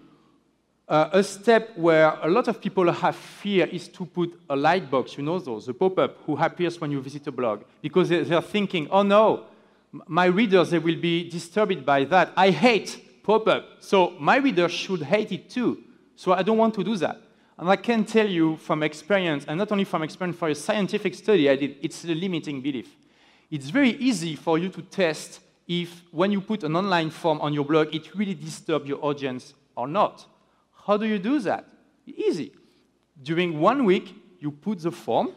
uh, 0.90 1.08
a 1.12 1.22
step 1.22 1.70
where 1.76 2.18
a 2.20 2.28
lot 2.28 2.48
of 2.48 2.60
people 2.60 2.90
have 2.90 3.14
fear 3.14 3.66
is 3.66 3.86
to 3.86 4.04
put 4.04 4.38
a 4.50 4.56
light 4.56 4.90
box, 4.90 5.16
you 5.16 5.22
know 5.22 5.38
those, 5.38 5.66
the 5.66 5.72
pop-up, 5.72 6.18
who 6.26 6.36
appears 6.36 6.80
when 6.80 6.90
you 6.90 7.00
visit 7.00 7.24
a 7.28 7.32
blog, 7.32 7.62
because 7.80 8.08
they're 8.08 8.42
thinking, 8.42 8.88
oh 8.90 9.02
no, 9.02 9.44
my 10.08 10.24
readers, 10.24 10.70
they 10.70 10.80
will 10.80 11.00
be 11.00 11.30
disturbed 11.30 11.86
by 11.86 12.04
that. 12.04 12.32
I 12.36 12.50
hate 12.50 13.22
pop-up, 13.22 13.64
so 13.78 14.14
my 14.18 14.36
readers 14.36 14.72
should 14.72 15.02
hate 15.02 15.30
it 15.30 15.48
too. 15.48 15.78
So 16.16 16.32
I 16.32 16.42
don't 16.42 16.58
want 16.58 16.74
to 16.74 16.84
do 16.84 16.96
that. 16.96 17.22
And 17.56 17.70
I 17.70 17.76
can 17.76 18.04
tell 18.04 18.26
you 18.26 18.56
from 18.56 18.82
experience, 18.82 19.44
and 19.46 19.58
not 19.58 19.70
only 19.70 19.84
from 19.84 20.02
experience, 20.02 20.38
for 20.38 20.48
a 20.48 20.54
scientific 20.56 21.14
study 21.14 21.48
I 21.48 21.54
did, 21.54 21.76
it's 21.82 22.04
a 22.04 22.14
limiting 22.14 22.60
belief. 22.60 22.96
It's 23.48 23.70
very 23.70 23.90
easy 23.90 24.34
for 24.34 24.58
you 24.58 24.68
to 24.70 24.82
test 24.82 25.40
if, 25.68 26.02
when 26.10 26.32
you 26.32 26.40
put 26.40 26.64
an 26.64 26.74
online 26.74 27.10
form 27.10 27.40
on 27.40 27.54
your 27.54 27.64
blog, 27.64 27.94
it 27.94 28.12
really 28.16 28.34
disturbs 28.34 28.88
your 28.88 29.04
audience 29.04 29.54
or 29.76 29.86
not. 29.86 30.26
How 30.90 30.96
do 30.96 31.06
you 31.06 31.20
do 31.20 31.38
that? 31.38 31.66
Easy. 32.04 32.50
During 33.22 33.60
one 33.60 33.84
week, 33.84 34.12
you 34.40 34.50
put 34.50 34.80
the 34.80 34.90
form, 34.90 35.28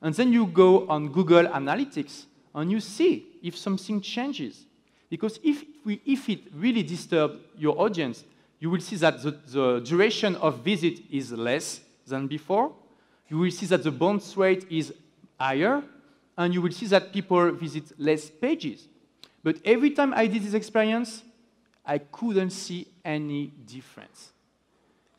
and 0.00 0.14
then 0.14 0.32
you 0.32 0.46
go 0.46 0.88
on 0.88 1.12
Google 1.12 1.44
Analytics 1.44 2.24
and 2.54 2.72
you 2.72 2.80
see 2.80 3.26
if 3.42 3.58
something 3.58 4.00
changes. 4.00 4.64
Because 5.10 5.38
if, 5.44 5.64
we, 5.84 6.00
if 6.06 6.30
it 6.30 6.44
really 6.54 6.82
disturbs 6.82 7.36
your 7.58 7.78
audience, 7.78 8.24
you 8.58 8.70
will 8.70 8.80
see 8.80 8.96
that 8.96 9.22
the, 9.22 9.32
the, 9.48 9.80
duration 9.80 10.34
of 10.36 10.60
visit 10.60 11.00
is 11.10 11.30
less 11.30 11.82
than 12.06 12.26
before. 12.26 12.72
You 13.28 13.36
will 13.36 13.50
see 13.50 13.66
that 13.66 13.82
the 13.82 13.90
bounce 13.90 14.34
rate 14.34 14.64
is 14.70 14.94
higher, 15.38 15.82
and 16.38 16.54
you 16.54 16.62
will 16.62 16.72
see 16.72 16.86
that 16.86 17.12
people 17.12 17.50
visit 17.50 17.92
less 17.98 18.30
pages. 18.30 18.88
But 19.44 19.58
every 19.62 19.90
time 19.90 20.14
I 20.14 20.26
did 20.26 20.42
this 20.42 20.54
experience, 20.54 21.22
I 21.84 21.98
couldn't 21.98 22.48
see 22.48 22.86
any 23.04 23.48
difference. 23.66 24.32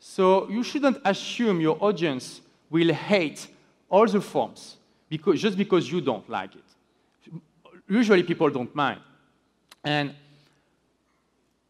So 0.00 0.48
you 0.48 0.62
shouldn't 0.62 0.98
assume 1.04 1.60
your 1.60 1.76
audience 1.80 2.40
will 2.70 2.92
hate 2.92 3.48
all 3.88 4.06
the 4.06 4.20
forms 4.20 4.76
because, 5.08 5.40
just 5.40 5.56
because 5.56 5.90
you 5.90 6.00
don't 6.00 6.28
like 6.28 6.54
it. 6.54 7.40
Usually 7.88 8.22
people 8.22 8.50
don't 8.50 8.74
mind. 8.74 9.00
And 9.82 10.14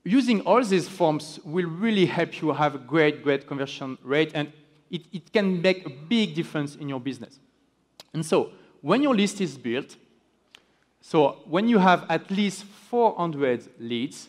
using 0.04 0.40
all 0.42 0.62
these 0.64 0.88
forms 0.88 1.38
will 1.44 1.68
really 1.68 2.06
help 2.06 2.40
you 2.40 2.52
have 2.52 2.74
a 2.74 2.78
great, 2.78 3.22
great 3.22 3.46
conversion 3.46 3.98
rate, 4.02 4.32
and 4.34 4.52
it, 4.90 5.02
it 5.12 5.32
can 5.32 5.60
make 5.60 5.86
a 5.86 5.90
big 5.90 6.34
difference 6.34 6.76
in 6.76 6.88
your 6.88 7.00
business. 7.00 7.38
And 8.12 8.24
so, 8.24 8.50
when 8.80 9.02
your 9.02 9.14
list 9.14 9.40
is 9.40 9.56
built, 9.56 9.96
so 11.00 11.38
when 11.46 11.68
you 11.68 11.78
have 11.78 12.04
at 12.08 12.30
least 12.30 12.64
400 12.64 13.68
leads, 13.78 14.28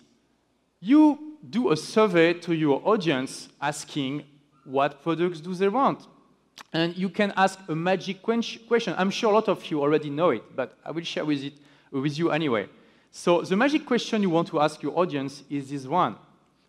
you 0.79 1.28
do 1.47 1.71
a 1.71 1.77
survey 1.77 2.33
to 2.33 2.53
your 2.53 2.81
audience 2.85 3.49
asking 3.61 4.23
what 4.65 5.01
products 5.01 5.39
do 5.39 5.53
they 5.53 5.69
want. 5.69 6.07
And 6.73 6.95
you 6.97 7.09
can 7.09 7.33
ask 7.35 7.59
a 7.67 7.75
magic 7.75 8.21
question. 8.21 8.93
I'm 8.97 9.09
sure 9.09 9.31
a 9.31 9.35
lot 9.35 9.47
of 9.47 9.65
you 9.71 9.81
already 9.81 10.09
know 10.09 10.29
it, 10.31 10.43
but 10.55 10.77
I 10.85 10.91
will 10.91 11.03
share 11.03 11.25
with, 11.25 11.43
it, 11.43 11.53
with 11.91 12.17
you 12.17 12.31
anyway. 12.31 12.67
So 13.11 13.41
the 13.41 13.55
magic 13.55 13.85
question 13.85 14.21
you 14.21 14.29
want 14.29 14.49
to 14.49 14.59
ask 14.59 14.83
your 14.83 14.97
audience 14.97 15.43
is 15.49 15.69
this 15.69 15.85
one. 15.85 16.15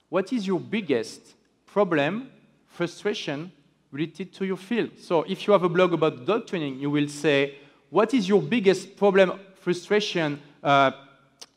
What 0.08 0.32
is 0.32 0.46
your 0.46 0.58
biggest 0.58 1.20
problem, 1.66 2.30
frustration 2.66 3.52
related 3.92 4.32
to 4.34 4.46
your 4.46 4.56
field? 4.56 4.90
So 4.98 5.22
if 5.24 5.46
you 5.46 5.52
have 5.52 5.64
a 5.64 5.68
blog 5.68 5.92
about 5.92 6.24
dog 6.24 6.46
training, 6.46 6.78
you 6.78 6.90
will 6.90 7.08
say, 7.08 7.56
what 7.90 8.14
is 8.14 8.28
your 8.28 8.40
biggest 8.40 8.96
problem, 8.96 9.38
frustration 9.56 10.40
uh, 10.62 10.92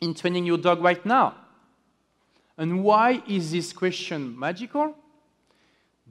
in 0.02 0.13
training 0.13 0.45
your 0.45 0.58
dog 0.58 0.84
right 0.84 1.04
now? 1.06 1.36
And 2.57 2.83
why 2.83 3.23
is 3.27 3.51
this 3.51 3.73
question 3.73 4.37
magical? 4.37 4.95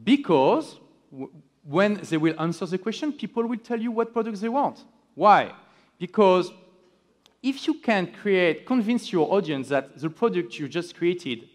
Because 0.02 0.78
when 1.64 1.94
they 1.94 2.16
will 2.16 2.34
answer 2.40 2.66
the 2.66 2.78
question, 2.78 3.12
people 3.12 3.46
will 3.46 3.58
tell 3.58 3.80
you 3.80 3.92
what 3.92 4.12
products 4.12 4.40
they 4.40 4.48
want. 4.48 4.84
Why? 5.14 5.52
Because 5.98 6.50
if 7.42 7.66
you 7.66 7.74
can 7.74 8.12
create, 8.12 8.66
convince 8.66 9.12
your 9.12 9.32
audience 9.32 9.68
that 9.68 9.98
the 9.98 10.10
product 10.10 10.58
you 10.58 10.68
just 10.68 10.96
created 10.96 11.48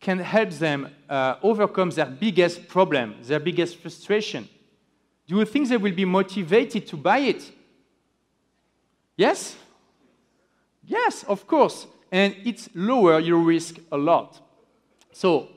can 0.00 0.18
help 0.18 0.50
them 0.50 0.88
uh, 1.08 1.36
overcome 1.42 1.90
their 1.90 2.06
biggest 2.06 2.68
problem, 2.68 3.16
their 3.22 3.40
biggest 3.40 3.76
frustration, 3.76 4.48
do 5.26 5.36
you 5.36 5.44
think 5.44 5.68
they 5.68 5.76
will 5.76 5.94
be 5.94 6.04
motivated 6.04 6.86
to 6.86 6.96
buy 6.96 7.18
it? 7.18 7.52
Yes? 9.16 9.56
Yes, 10.84 11.24
of 11.24 11.46
course 11.46 11.86
and 12.10 12.34
it 12.44 12.68
lower 12.74 13.18
your 13.18 13.38
risk 13.38 13.76
a 13.92 13.96
lot. 13.96 14.40
So 15.12 15.48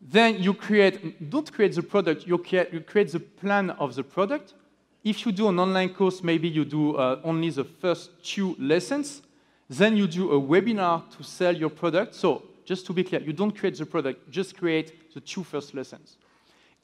then 0.00 0.42
you 0.42 0.54
create, 0.54 1.30
don't 1.30 1.50
create 1.52 1.74
the 1.74 1.82
product, 1.82 2.26
you 2.26 2.38
create, 2.38 2.72
you 2.72 2.80
create 2.80 3.12
the 3.12 3.20
plan 3.20 3.70
of 3.70 3.94
the 3.94 4.04
product. 4.04 4.54
If 5.02 5.24
you 5.24 5.32
do 5.32 5.48
an 5.48 5.58
online 5.58 5.90
course, 5.94 6.22
maybe 6.22 6.48
you 6.48 6.64
do 6.64 6.96
uh, 6.96 7.20
only 7.24 7.50
the 7.50 7.64
first 7.64 8.10
two 8.22 8.56
lessons. 8.58 9.22
Then 9.68 9.96
you 9.96 10.06
do 10.06 10.32
a 10.32 10.40
webinar 10.40 11.08
to 11.16 11.22
sell 11.24 11.56
your 11.56 11.70
product. 11.70 12.14
So 12.14 12.42
just 12.64 12.86
to 12.86 12.92
be 12.92 13.04
clear, 13.04 13.20
you 13.20 13.32
don't 13.32 13.56
create 13.56 13.78
the 13.78 13.86
product, 13.86 14.30
just 14.30 14.56
create 14.56 15.12
the 15.14 15.20
two 15.20 15.44
first 15.44 15.74
lessons. 15.74 16.16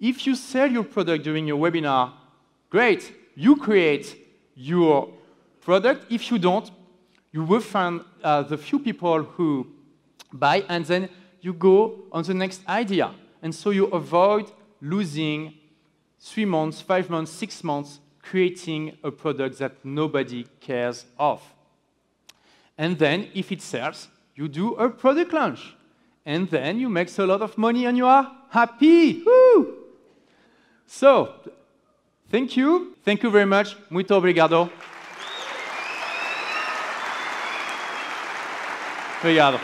If 0.00 0.26
you 0.26 0.34
sell 0.34 0.70
your 0.70 0.84
product 0.84 1.22
during 1.24 1.46
your 1.46 1.58
webinar, 1.58 2.12
great, 2.70 3.12
you 3.36 3.56
create 3.56 4.16
your 4.54 5.08
product. 5.60 6.10
If 6.10 6.30
you 6.30 6.38
don't, 6.38 6.70
you 7.32 7.42
will 7.44 7.60
find 7.60 8.02
uh, 8.22 8.42
the 8.42 8.56
few 8.56 8.78
people 8.78 9.22
who 9.22 9.66
buy, 10.32 10.64
and 10.68 10.84
then 10.84 11.08
you 11.40 11.52
go 11.52 12.04
on 12.12 12.22
the 12.24 12.34
next 12.34 12.60
idea. 12.68 13.10
And 13.42 13.54
so 13.54 13.70
you 13.70 13.86
avoid 13.86 14.50
losing 14.80 15.54
three 16.20 16.44
months, 16.44 16.80
five 16.80 17.10
months, 17.10 17.32
six 17.32 17.64
months 17.64 17.98
creating 18.22 18.96
a 19.02 19.10
product 19.10 19.58
that 19.58 19.72
nobody 19.84 20.46
cares 20.60 21.06
of. 21.18 21.42
And 22.78 22.98
then, 22.98 23.28
if 23.34 23.50
it 23.50 23.60
sells, 23.60 24.08
you 24.34 24.48
do 24.48 24.74
a 24.74 24.88
product 24.88 25.32
launch. 25.32 25.74
and 26.24 26.48
then 26.50 26.78
you 26.78 26.88
make 26.88 27.16
a 27.18 27.24
lot 27.24 27.42
of 27.42 27.58
money 27.58 27.86
and 27.86 27.96
you 27.96 28.06
are 28.06 28.30
happy. 28.50 29.22
Woo! 29.24 29.74
So, 30.86 31.34
thank 32.30 32.56
you. 32.56 32.96
Thank 33.04 33.22
you 33.22 33.30
very 33.30 33.46
much. 33.46 33.76
Muito 33.90 34.14
obrigado. 34.14 34.70
Obrigado. 39.22 39.60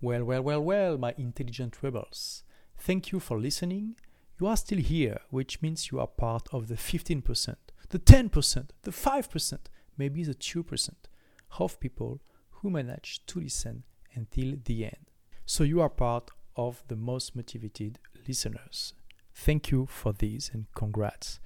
Well, 0.00 0.24
well, 0.24 0.42
well, 0.42 0.60
well, 0.60 0.98
my 0.98 1.14
intelligent 1.16 1.80
rebels. 1.80 2.42
Thank 2.76 3.12
you 3.12 3.20
for 3.20 3.38
listening. 3.38 3.94
You 4.40 4.48
are 4.48 4.56
still 4.56 4.80
here, 4.80 5.20
which 5.30 5.62
means 5.62 5.92
you 5.92 6.00
are 6.00 6.08
part 6.08 6.48
of 6.50 6.66
the 6.66 6.74
15%, 6.74 7.54
the 7.90 8.00
10%, 8.00 8.70
the 8.82 8.90
5%, 8.90 9.58
maybe 9.96 10.24
the 10.24 10.34
2% 10.34 10.90
of 11.60 11.78
people 11.78 12.22
who 12.50 12.70
manage 12.70 13.24
to 13.26 13.38
listen 13.38 13.84
until 14.16 14.56
the 14.64 14.86
end. 14.86 15.12
So 15.44 15.62
you 15.62 15.80
are 15.82 15.88
part 15.88 16.32
of 16.56 16.82
the 16.88 16.96
most 16.96 17.36
motivated 17.36 18.00
listeners. 18.26 18.94
Thank 19.32 19.70
you 19.70 19.86
for 19.86 20.12
this 20.12 20.50
and 20.52 20.66
congrats. 20.74 21.38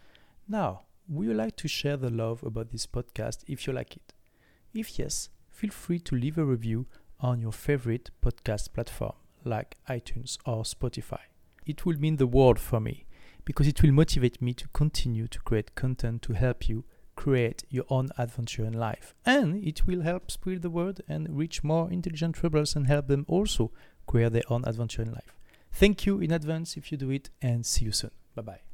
Now, 0.48 0.84
would 1.06 1.26
you 1.26 1.34
like 1.34 1.56
to 1.56 1.68
share 1.68 1.98
the 1.98 2.08
love 2.08 2.42
about 2.44 2.70
this 2.70 2.86
podcast 2.86 3.44
if 3.46 3.66
you 3.66 3.74
like 3.74 3.96
it? 3.96 4.14
If 4.72 4.98
yes, 4.98 5.28
feel 5.60 5.70
free 5.70 5.98
to 5.98 6.16
leave 6.16 6.38
a 6.38 6.44
review 6.44 6.86
on 7.20 7.38
your 7.38 7.52
favorite 7.52 8.10
podcast 8.24 8.72
platform 8.72 9.12
like 9.44 9.76
iTunes 9.90 10.38
or 10.46 10.62
Spotify. 10.62 11.20
It 11.66 11.84
will 11.84 11.98
mean 11.98 12.16
the 12.16 12.26
world 12.26 12.58
for 12.58 12.80
me 12.80 13.04
because 13.44 13.66
it 13.66 13.82
will 13.82 13.92
motivate 13.92 14.40
me 14.40 14.54
to 14.54 14.66
continue 14.68 15.28
to 15.28 15.38
create 15.40 15.74
content 15.74 16.22
to 16.22 16.32
help 16.32 16.66
you 16.66 16.84
create 17.14 17.64
your 17.68 17.84
own 17.90 18.08
adventure 18.16 18.64
in 18.64 18.72
life. 18.72 19.14
And 19.26 19.62
it 19.62 19.86
will 19.86 20.00
help 20.00 20.30
spread 20.30 20.62
the 20.62 20.70
word 20.70 21.02
and 21.06 21.36
reach 21.36 21.62
more 21.62 21.90
intelligent 21.90 22.42
rebels 22.42 22.74
and 22.74 22.86
help 22.86 23.08
them 23.08 23.26
also 23.28 23.70
create 24.06 24.32
their 24.32 24.48
own 24.48 24.64
adventure 24.64 25.02
in 25.02 25.12
life. 25.12 25.36
Thank 25.74 26.06
you 26.06 26.20
in 26.20 26.32
advance 26.32 26.78
if 26.78 26.90
you 26.90 26.96
do 26.96 27.10
it 27.10 27.28
and 27.42 27.66
see 27.66 27.84
you 27.84 27.92
soon. 27.92 28.12
Bye 28.34 28.42
bye. 28.42 28.69